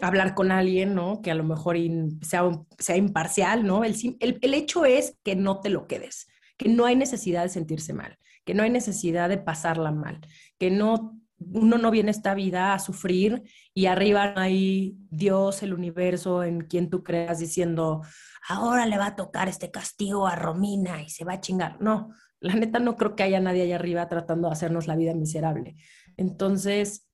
[0.00, 1.20] hablar con alguien, ¿no?
[1.22, 1.76] Que a lo mejor
[2.22, 3.84] sea, sea imparcial, ¿no?
[3.84, 6.26] El, el, el hecho es que no te lo quedes
[6.62, 10.20] que no hay necesidad de sentirse mal, que no hay necesidad de pasarla mal,
[10.58, 13.42] que no uno no viene esta vida a sufrir
[13.74, 18.02] y arriba hay Dios, el universo, en quien tú creas diciendo,
[18.48, 21.80] ahora le va a tocar este castigo a Romina y se va a chingar.
[21.82, 25.14] No, la neta no creo que haya nadie allá arriba tratando de hacernos la vida
[25.14, 25.74] miserable.
[26.16, 27.08] Entonces,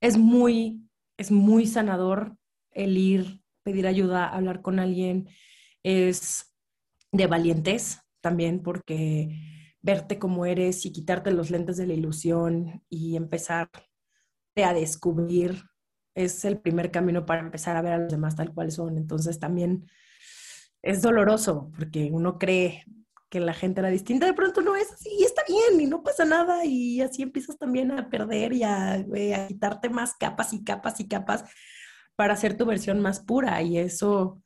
[0.00, 2.34] es muy, es muy sanador
[2.70, 5.28] el ir, pedir ayuda, hablar con alguien,
[5.82, 6.56] es
[7.12, 9.28] de valientes también porque
[9.82, 13.70] verte como eres y quitarte los lentes de la ilusión y empezar
[14.56, 15.62] a descubrir
[16.14, 18.98] es el primer camino para empezar a ver a los demás tal cual son.
[18.98, 19.86] Entonces también
[20.82, 22.84] es doloroso porque uno cree
[23.28, 26.02] que la gente era distinta, de pronto no es así y está bien y no
[26.02, 30.64] pasa nada y así empiezas también a perder y a, a quitarte más capas y
[30.64, 31.44] capas y capas
[32.16, 34.42] para hacer tu versión más pura y eso,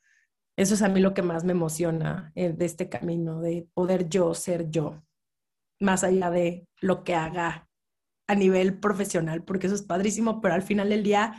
[0.57, 4.09] eso es a mí lo que más me emociona eh, de este camino, de poder
[4.09, 5.03] yo ser yo
[5.81, 7.69] más allá de lo que haga
[8.27, 11.35] a nivel profesional, porque eso es padrísimo, pero al final del día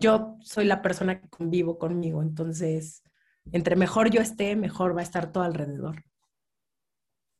[0.00, 3.02] yo soy la persona que convivo conmigo, entonces
[3.50, 6.04] entre mejor yo esté, mejor va a estar todo alrededor.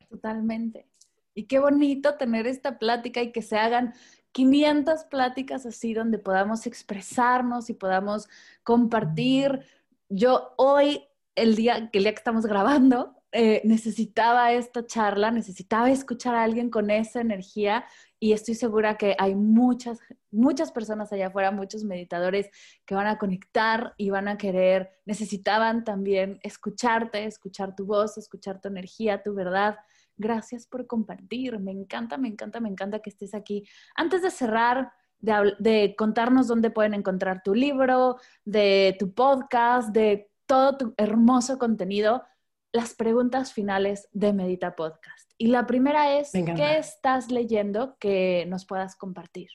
[0.08, 0.88] Totalmente.
[1.34, 3.94] Y qué bonito tener esta plática y que se hagan
[4.32, 8.28] 500 pláticas así donde podamos expresarnos y podamos
[8.62, 9.64] compartir.
[10.14, 16.34] Yo hoy, el día, el día que estamos grabando, eh, necesitaba esta charla, necesitaba escuchar
[16.34, 17.86] a alguien con esa energía
[18.20, 20.00] y estoy segura que hay muchas,
[20.30, 22.50] muchas personas allá afuera, muchos meditadores
[22.84, 28.60] que van a conectar y van a querer, necesitaban también escucharte, escuchar tu voz, escuchar
[28.60, 29.78] tu energía, tu verdad.
[30.18, 33.66] Gracias por compartir, me encanta, me encanta, me encanta que estés aquí.
[33.94, 34.92] Antes de cerrar,
[35.22, 41.58] de, de contarnos dónde pueden encontrar tu libro, de tu podcast, de todo tu hermoso
[41.58, 42.22] contenido,
[42.72, 45.30] las preguntas finales de Medita Podcast.
[45.38, 49.48] Y la primera es, ¿qué estás leyendo que nos puedas compartir?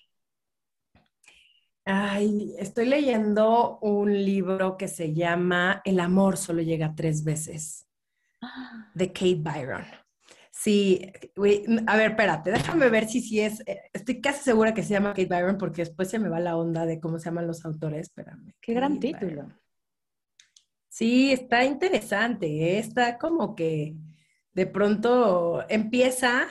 [1.86, 7.88] Ay, estoy leyendo un libro que se llama El amor solo llega tres veces,
[8.94, 9.86] de Kate Byron.
[10.60, 11.14] Sí,
[11.86, 15.10] a ver, espérate, déjame ver si sí es, eh, estoy casi segura que se llama
[15.10, 18.08] Kate Byron porque después se me va la onda de cómo se llaman los autores,
[18.08, 18.56] espérame.
[18.60, 19.54] Qué gran título.
[20.90, 22.80] Sí, está interesante, ¿eh?
[22.80, 23.98] está como que
[24.54, 26.48] de pronto empieza.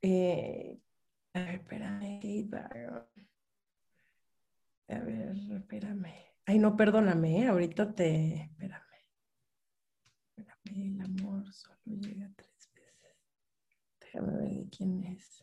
[0.00, 0.78] Eh,
[1.34, 2.48] a ver, espérame,
[4.88, 6.14] A ver, espérame.
[6.46, 7.48] Ay, no, perdóname, ¿eh?
[7.48, 8.44] ahorita te.
[8.44, 8.82] Espérame.
[10.38, 13.16] Espérame, el amor solo llega tres veces.
[14.00, 15.42] Déjame ver de quién es.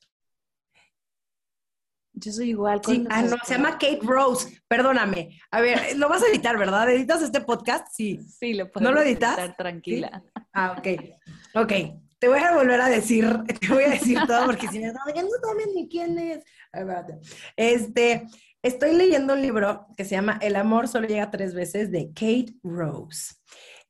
[2.18, 2.82] Yo soy igual.
[2.86, 4.62] Sí, ah, no, se llama Kate Rose.
[4.68, 5.38] Perdóname.
[5.52, 6.90] A ver, lo vas a editar, ¿verdad?
[6.90, 7.88] ¿Editas este podcast?
[7.92, 8.20] Sí.
[8.40, 9.38] Sí, lo puedo ¿No lo editas?
[9.38, 10.24] Editar, tranquila.
[10.54, 10.88] Ah, ok.
[11.56, 11.74] Ok.
[12.18, 13.28] Te voy a volver a decir,
[13.60, 16.44] te voy a decir todo porque si me no, no saben ni quién es.
[17.58, 18.26] Este,
[18.62, 22.56] estoy leyendo un libro que se llama El amor solo llega tres veces de Kate
[22.64, 23.36] Rose.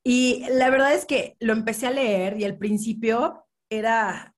[0.05, 4.35] Y la verdad es que lo empecé a leer y al principio era,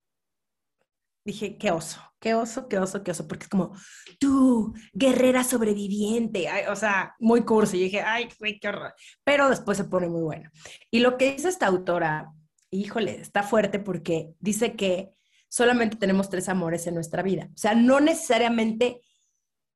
[1.24, 3.74] dije, qué oso qué oso, qué oso, qué oso, porque es como,
[4.20, 7.78] tú, guerrera sobreviviente, o sea, muy cursi.
[7.78, 8.93] Y dije, ay, qué horror.
[9.24, 10.49] Pero después se pone muy bueno.
[10.91, 12.32] Y lo que dice esta autora,
[12.72, 15.11] híjole, está fuerte porque dice que
[15.47, 17.49] solamente tenemos tres amores en nuestra vida.
[17.53, 19.01] O sea, no necesariamente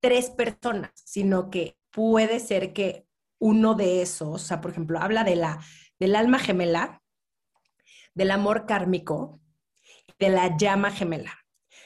[0.02, 3.06] tres personas, sino que puede ser que
[3.40, 5.60] uno de esos, o sea, por ejemplo, habla de la,
[6.02, 7.00] del alma gemela,
[8.16, 9.40] del amor kármico,
[10.18, 11.38] de la llama gemela.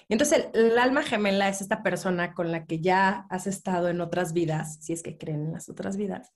[0.08, 4.00] Y entonces el, alma gemela es esta persona con la que ya has estado en
[4.00, 6.32] otras vidas, si es que creen en las otras vidas,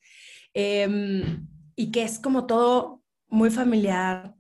[0.54, 4.36] em, y que es como todo muy familiar,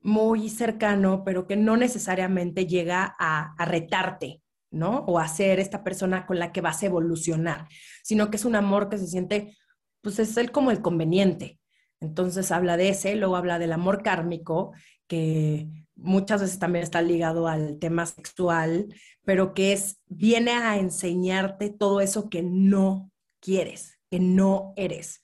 [0.00, 4.98] muy cercano, pero que no necesariamente llega a, retarte, ¿no?
[5.06, 7.68] O a ser esta persona con la que vas a evolucionar,
[8.02, 9.56] sino que es un amor que se siente,
[10.02, 11.58] pues es el como el conveniente.
[12.06, 14.72] Entonces habla de ese, luego habla del amor kármico,
[15.06, 18.94] que muchas veces también está ligado al tema sexual,
[19.24, 25.22] pero que es, viene a enseñarte todo eso que no quieres, que no eres.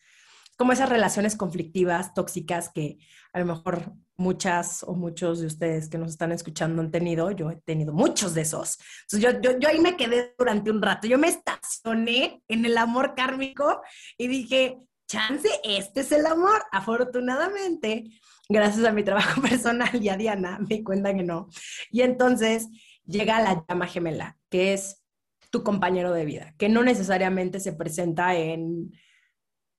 [0.57, 2.99] Como esas relaciones conflictivas, tóxicas que
[3.33, 7.51] a lo mejor muchas o muchos de ustedes que nos están escuchando han tenido, yo
[7.51, 8.79] he tenido muchos de esos.
[9.03, 13.15] Entonces yo, yo ahí me quedé durante un rato, yo me estacioné en el amor
[13.15, 13.81] kármico
[14.19, 14.79] y dije,
[15.13, 16.63] chance, este es el amor.
[16.73, 18.05] Afortunadamente,
[18.49, 21.49] gracias a mi trabajo personal y a Diana, me cuentan que no.
[21.91, 22.69] Y entonces
[23.05, 25.03] llega la llama gemela, que es
[25.51, 28.93] tu compañero de vida, que no necesariamente se presenta en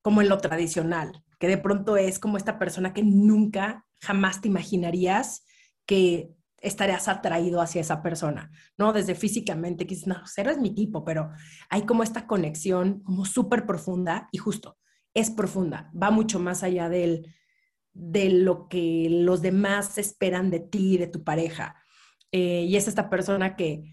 [0.03, 4.49] como en lo tradicional, que de pronto es como esta persona que nunca jamás te
[4.49, 5.45] imaginarías
[5.85, 8.93] que estarías atraído hacia esa persona, ¿no?
[8.93, 11.31] Desde físicamente, que no, cero es mi tipo, pero
[11.69, 14.77] hay como esta conexión como súper profunda y justo,
[15.13, 17.33] es profunda, va mucho más allá del,
[17.93, 21.75] de lo que los demás esperan de ti, de tu pareja.
[22.31, 23.83] Eh, y es esta persona que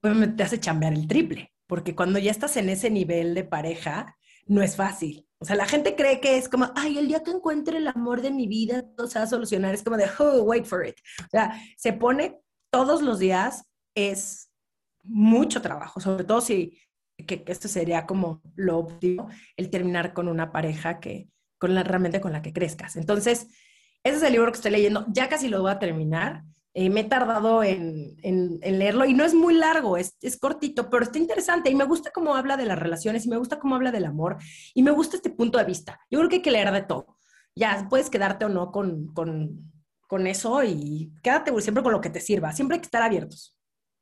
[0.00, 4.62] te hace chambear el triple, porque cuando ya estás en ese nivel de pareja, no
[4.62, 5.26] es fácil.
[5.38, 8.22] O sea, la gente cree que es como, ay, el día que encuentre el amor
[8.22, 9.74] de mi vida, todo se va a solucionar.
[9.74, 10.96] Es como de, oh, wait for it.
[11.20, 12.40] O sea, se pone
[12.70, 14.50] todos los días, es
[15.02, 16.78] mucho trabajo, sobre todo si,
[17.24, 22.20] que, esto sería como lo óptimo, el terminar con una pareja que, con la, realmente
[22.20, 22.96] con la que crezcas.
[22.96, 23.48] Entonces,
[24.04, 25.06] ese es el libro que estoy leyendo.
[25.08, 26.44] Ya casi lo voy a terminar.
[26.74, 28.16] Eh, me he tardado en,
[28.60, 32.34] leerlo y no es muy largo, es, cortito, pero está interesante y me gusta cómo
[32.34, 34.36] habla de las relaciones y me gusta cómo habla del amor
[34.74, 35.98] y me gusta este punto de vista.
[36.10, 37.16] Yo creo que hay que leer de todo.
[37.54, 42.20] Ya, puedes quedarte o no con, con eso y quédate siempre con lo que te
[42.20, 42.52] sirva.
[42.52, 43.55] Siempre hay que estar abiertos.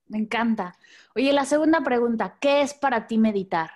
[0.07, 0.79] Me encanta.
[1.15, 3.71] Oye, la segunda pregunta, ¿qué es para ti meditar?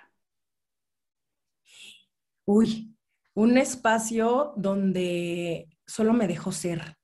[2.45, 2.95] Uy,
[3.35, 6.97] un espacio donde solo me dejo ser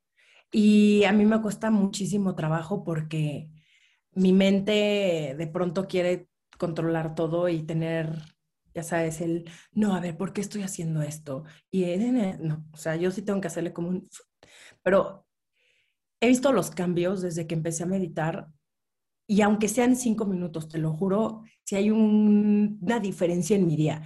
[0.51, 3.49] y a mí me cuesta muchísimo trabajo porque
[4.13, 8.17] mi mente de pronto quiere controlar todo y tener,
[8.73, 11.43] ya sabes, el, no, a ver, ¿por qué estoy haciendo esto?
[11.71, 11.85] Y
[12.39, 14.09] no, o sea, yo sí tengo que hacerle como un...
[14.83, 15.27] Pero
[16.21, 18.47] he visto los cambios desde que empecé a meditar
[19.27, 24.03] y aunque sean cinco minutos, te lo juro, si hay una diferencia en mi día.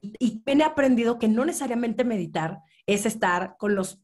[0.00, 4.00] Y, he aprendido que no necesariamente meditar es estar con los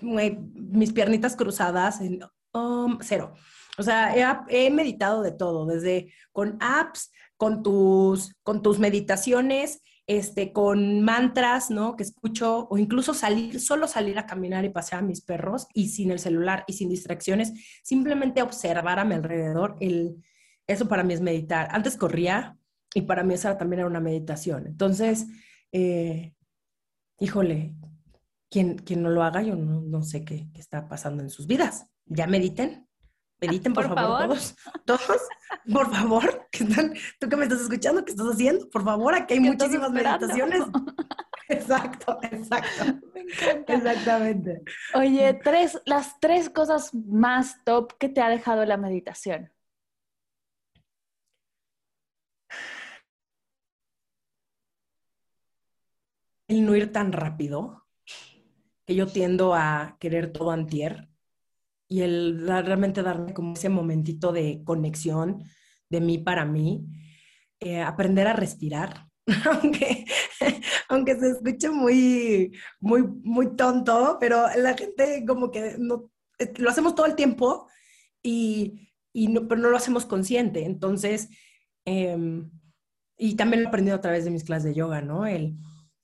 [0.00, 2.20] mis piernitas cruzadas en
[2.52, 3.34] um, cero.
[3.78, 10.54] O sea, he, meditado de todo, desde con apps, con tus, con tus meditaciones, este,
[10.54, 11.94] con mantras, ¿no?
[11.94, 15.90] Que escucho, o incluso salir, solo salir a caminar y pasear a mis perros y
[15.90, 17.52] sin el celular y sin distracciones,
[17.84, 20.16] simplemente observar a mi alrededor, el,
[20.66, 21.68] eso para mí es meditar.
[21.70, 22.56] Antes corría
[22.94, 24.66] y para mí esa también era una meditación.
[24.66, 25.26] Entonces,
[25.72, 26.32] eh,
[27.20, 27.76] híjole,
[28.50, 31.86] quien, no lo haga, yo no, sé qué, está pasando en sus vidas.
[32.06, 32.87] Ya mediten,
[33.40, 35.28] mediten por, favor, todos, todos,
[35.72, 36.48] por favor,
[37.20, 38.68] tú que me estás escuchando, ¿qué estás haciendo?
[38.70, 40.62] Por favor, aquí hay muchísimas meditaciones.
[41.50, 43.00] Exacto, exacto.
[43.14, 43.72] Me encanta.
[43.72, 44.62] Exactamente.
[44.92, 49.50] Oye, tres, las tres cosas más top que te ha dejado la meditación.
[56.48, 57.86] El no ir tan rápido
[58.84, 61.07] que yo tiendo a querer todo antier
[61.88, 65.42] y el realmente darme como ese momentito de conexión
[65.88, 66.86] de mí para mí,
[67.60, 69.08] eh, aprender a respirar,
[69.62, 70.04] aunque,
[70.88, 76.70] aunque se escuche muy, muy, muy tonto, pero la gente como que no, eh, lo
[76.70, 77.68] hacemos todo el tiempo
[78.22, 80.64] y, y no, pero no lo hacemos consciente.
[80.64, 81.30] Entonces,
[81.84, 82.50] em,
[83.16, 85.26] y también lo he aprendido a través de mis clases de yoga, ¿no?
[85.26, 85.56] El,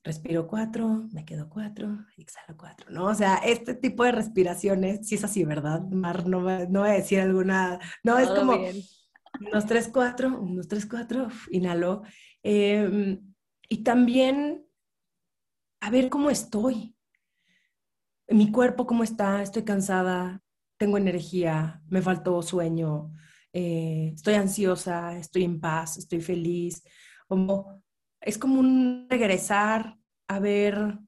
[0.05, 3.05] respiro cuatro, me quedo cuatro, exhalo cuatro, ¿no?
[3.05, 5.81] O sea, este tipo de respiraciones, sí es así, ¿verdad?
[5.89, 8.55] Mar, no, no voy a decir alguna, no, es como
[9.39, 12.03] unos tres, cuatro, unos tres, cuatro, inhalo.
[12.43, 13.33] Em,
[13.67, 14.63] y también
[15.81, 16.95] a ver cómo estoy,
[18.27, 20.39] mi cuerpo cómo está, estoy cansada,
[20.77, 23.11] tengo energía, me faltó sueño,
[23.53, 26.83] eh, estoy ansiosa, estoy en paz, estoy feliz,
[27.27, 27.83] como
[28.25, 29.97] es como un regresar
[30.27, 30.99] a ver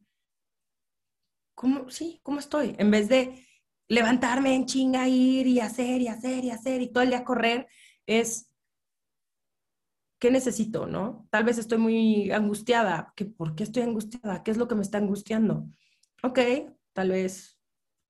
[1.56, 3.46] cómo, sí, cómo estoy, en vez de
[3.90, 7.68] levantarme en chinga, ir y hacer y hacer y hacer y todo el día correr,
[8.06, 8.52] es
[10.20, 11.28] ¿qué necesito, no?
[11.30, 13.14] Tal vez estoy muy angustiada.
[13.16, 14.44] ¿Qué, ¿Por qué estoy angustiada?
[14.44, 15.68] ¿Qué es lo que me está angustiando?
[16.24, 16.40] Ok,
[16.94, 17.60] tal vez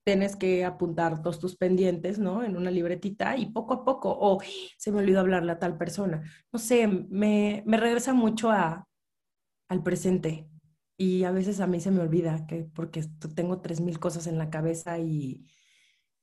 [0.05, 2.43] tienes que apuntar todos tus pendientes, ¿no?
[2.43, 4.39] En una libretita y poco a poco, o
[4.77, 6.23] se me olvidó hablarle a tal persona.
[6.51, 8.87] No sé, me, me regresa mucho a,
[9.69, 10.49] al presente.
[10.97, 13.05] Y a veces a mí se me olvida que porque
[13.35, 15.45] tengo tres mil cosas en la cabeza y,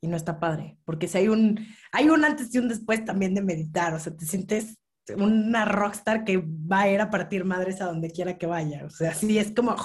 [0.00, 0.78] y, no está padre.
[0.84, 4.16] Porque si hay un, hay un antes y un después también de meditar, o sea,
[4.16, 4.78] te sientes
[5.16, 8.84] una rockstar que va a ir a partir madres a donde quiera que vaya.
[8.84, 9.76] O sea, sí es como,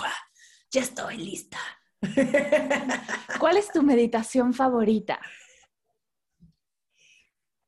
[0.71, 1.57] ya estoy lista.
[3.39, 5.19] ¿Cuál es tu meditación favorita?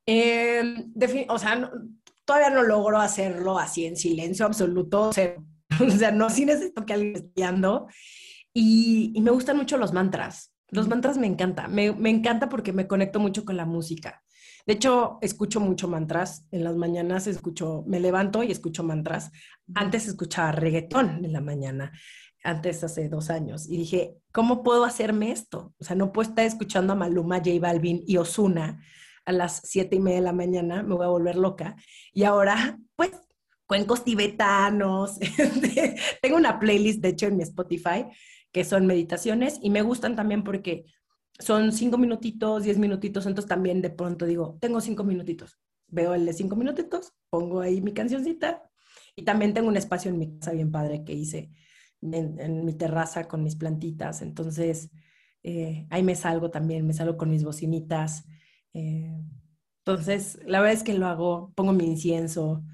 [0.06, 0.88] Eh,
[1.28, 1.72] o sea,
[2.26, 5.10] todavía no logro hacerlo así en silencio absoluto.
[5.10, 5.36] O sea,
[5.88, 7.88] o sea, no sí necesito que alguien esté guiando.
[8.54, 10.54] Y, me gustan mucho los mantras.
[10.70, 11.74] Los mantras me encantan.
[11.74, 14.24] Me, me encanta porque me conecto mucho con la música.
[14.66, 16.46] De hecho, escucho mucho mantras.
[16.52, 19.32] En las mañanas escucho, me levanto y escucho mantras.
[19.74, 21.92] Antes escuchaba reggaetón en la mañana.
[22.44, 25.76] antes hace dos años y dije, ¿cómo puedo hacerme esto?
[25.78, 28.80] O sea, no puedo estar escuchando a Maluma, J Balvin y Osuna
[29.26, 31.76] a las siete y media de la mañana, me voy a volver loca.
[32.14, 33.12] Y ahora, pues,
[33.72, 35.18] cuencos tibetanos.
[36.22, 38.04] Tengo una playlist, de hecho, en mi Spotify,
[38.52, 40.84] que son meditaciones y me gustan también porque
[41.40, 45.58] son cinco minutitos, diez minutitos, entonces también de pronto digo, tengo cinco minutitos.
[45.88, 48.62] Veo el de cinco minutitos, pongo ahí mi cancioncita
[49.16, 51.50] y también tengo un espacio en mi casa bien padre que hice
[52.02, 54.22] en, mi terraza con mis plantitas.
[54.22, 54.92] Entonces,
[55.44, 58.26] eh, ahí me salgo también, me salgo con mis bocinitas.
[58.74, 59.18] Eh,
[59.86, 62.66] entonces, la verdad es que lo hago, pongo mi incienso,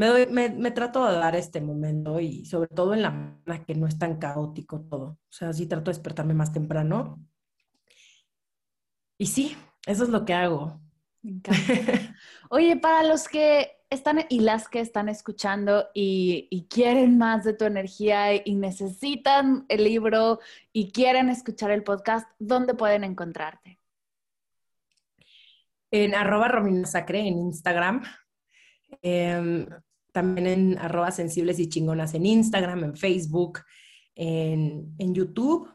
[0.00, 3.86] me, me, trato de dar este momento y sobre todo en la mañana que no
[3.86, 5.04] es tan caótico todo.
[5.04, 7.22] O sea, sí trato de despertarme más temprano.
[9.18, 10.80] Y sí, eso es lo que hago.
[11.22, 12.14] Me encanta.
[12.50, 17.64] Oye, para los que están y las que están escuchando y, quieren más de tu
[17.64, 20.38] energía y necesitan el libro
[20.72, 23.80] y quieren escuchar el podcast, ¿dónde pueden encontrarte?
[25.90, 28.02] En arroba Romina Sacre en Instagram.
[29.02, 29.66] Em,
[30.12, 33.60] también en arroba sensibles y chingonas en Instagram, en Facebook,
[34.14, 35.68] en, en YouTube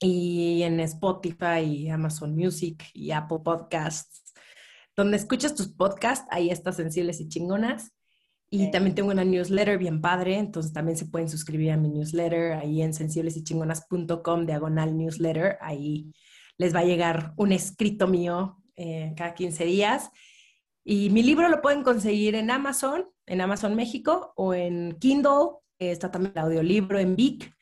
[0.00, 4.20] y en Spotify, Amazon Music y Apple Podcasts
[5.00, 7.92] donde escuchas tus podcasts, ahí estás sensibles y chingonas.
[8.52, 12.54] Y también tengo una newsletter bien padre, entonces también se pueden suscribir a mi newsletter
[12.54, 15.56] ahí en sensiblesychingonas.com, diagonal newsletter.
[15.60, 16.12] Ahí
[16.58, 20.10] les va a llegar un escrito mío eh, cada 15 días.
[20.84, 25.60] Y mi libro lo pueden conseguir en Amazon, en Amazon México o en Kindle.
[25.78, 27.54] está también el audiolibro en Vic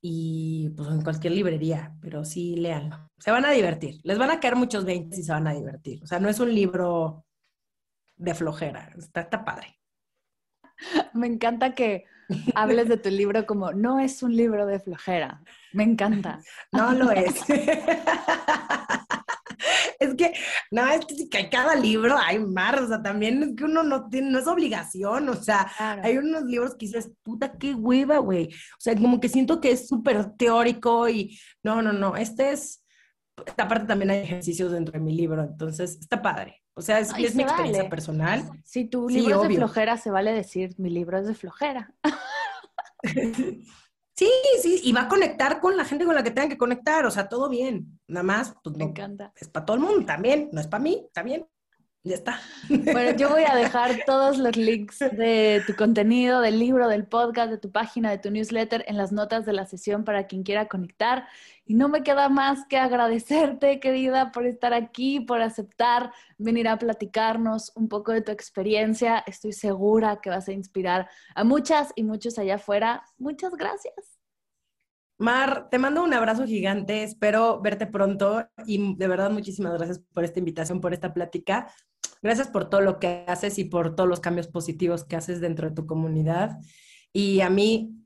[0.00, 3.10] y pues en cualquier librería, pero sí léanlo.
[3.18, 6.02] Se van a divertir, les van a caer muchos 20 y se van a divertir.
[6.02, 7.26] O sea, no es un libro
[8.16, 9.78] de flojera, está, está padre.
[11.12, 12.06] Me encanta que
[12.54, 15.42] hables de tu libro como no es un libro de flojera.
[15.74, 16.40] Me encanta.
[16.72, 17.34] No lo es.
[20.00, 20.32] es que,
[20.70, 24.30] no, es que cada libro hay más, o sea, también es que uno no tiene,
[24.30, 25.70] no es obligación, o sea,
[26.02, 28.48] hay unos libros que dices, puta, qué hueva, güey.
[28.48, 32.84] O sea, como que siento que es súper teórico y, no, no, no, este es,
[33.56, 36.62] aparte también hay ejercicios dentro de mi libro, entonces está padre.
[36.74, 38.50] O sea, es, es mi experiencia personal.
[38.64, 41.94] Si tu libro es de flojera, se vale decir, mi libro es de flojera.
[44.22, 47.04] Sí, sí, y va a conectar con la gente con la que tengan que conectar,
[47.06, 47.98] o sea, todo bien.
[48.06, 49.32] Nada más, pues Me encanta.
[49.34, 51.44] Es para todo el mundo también, no es para mí, está bien.
[52.04, 52.40] Ya está.
[52.68, 57.48] Bueno, yo voy a dejar todos los links de tu contenido, del libro, del podcast,
[57.48, 60.66] de tu página, de tu newsletter en las notas de la sesión para quien quiera
[60.66, 61.28] conectar.
[61.64, 66.76] Y no me queda más que agradecerte, querida, por estar aquí, por aceptar venir a
[66.76, 69.22] platicarnos un poco de tu experiencia.
[69.24, 73.04] Estoy segura que vas a inspirar a muchas y muchos allá afuera.
[73.16, 74.18] Muchas gracias.
[75.18, 80.24] Mar, te mando un abrazo gigante, espero verte pronto y de verdad muchísimas gracias por
[80.24, 81.72] esta invitación, por esta plática.
[82.22, 85.68] Gracias por todo lo que haces y por todos los cambios positivos que haces dentro
[85.68, 86.56] de tu comunidad.
[87.12, 87.96] Y a mí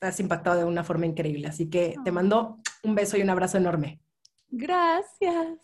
[0.00, 1.48] has impactado de una forma increíble.
[1.48, 4.00] Así que te mando un beso y un abrazo enorme.
[4.48, 5.58] Gracias.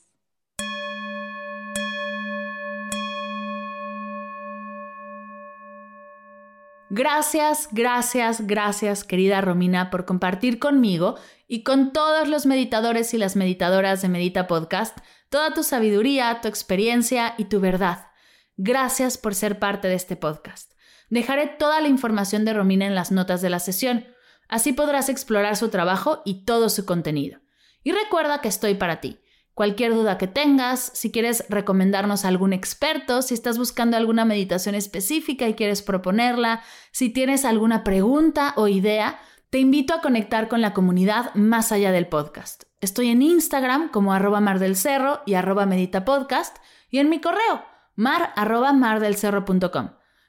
[6.93, 11.15] Gracias, gracias, gracias, querida Romina, por compartir conmigo
[11.47, 14.99] y con todos los meditadores y las meditadoras de Medita Podcast
[15.31, 18.09] toda tu sabiduría, tu experiencia y tu verdad.
[18.57, 20.73] Gracias por ser parte de este podcast.
[21.09, 24.07] Dejaré toda la información de Romina en las notas de la sesión.
[24.49, 27.41] Así podrás explorar su trabajo y todo su contenido.
[27.83, 29.21] Y recuerda que estoy para ti.
[29.55, 34.75] Cualquier duda que tengas, si quieres recomendarnos a algún experto, si estás buscando alguna meditación
[34.75, 36.63] específica y quieres proponerla,
[36.93, 39.21] si tienes alguna pregunta o idea,
[39.51, 42.65] te invito a conectar con la comunidad más allá del podcast.
[42.81, 46.57] Estoy en Instagram como arroba mar del cerro y arroba medita podcast
[46.89, 47.65] y en mi correo
[47.97, 48.73] mar arroba.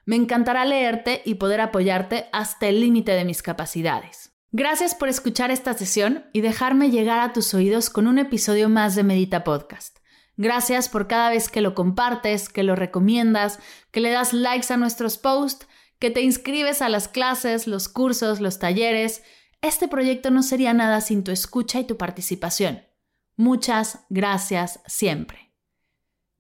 [0.06, 4.34] Me encantará leerte y poder apoyarte hasta el límite de mis capacidades.
[4.52, 8.96] Gracias por escuchar esta sesión y dejarme llegar a tus oídos con un episodio más
[8.96, 10.00] de Medita Podcast.
[10.36, 13.60] Gracias por cada vez que lo compartes, que lo recomiendas,
[13.92, 15.68] que le das likes a nuestros posts,
[16.02, 19.24] que te inscribes a las clases, los cursos, los talleres.
[19.62, 22.82] Este proyecto no sería nada sin tu escucha y tu participación.
[23.38, 25.54] Muchas gracias siempre.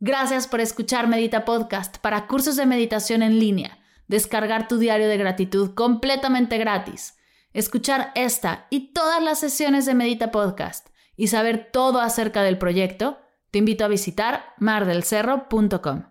[0.01, 5.16] Gracias por escuchar Medita Podcast para cursos de meditación en línea, descargar tu diario de
[5.16, 7.14] gratitud completamente gratis
[7.53, 13.20] escuchar esta y todas las sesiones de Medita Podcast y saber todo acerca del proyecto,
[13.51, 16.11] te invito a visitar mardelcerro.com.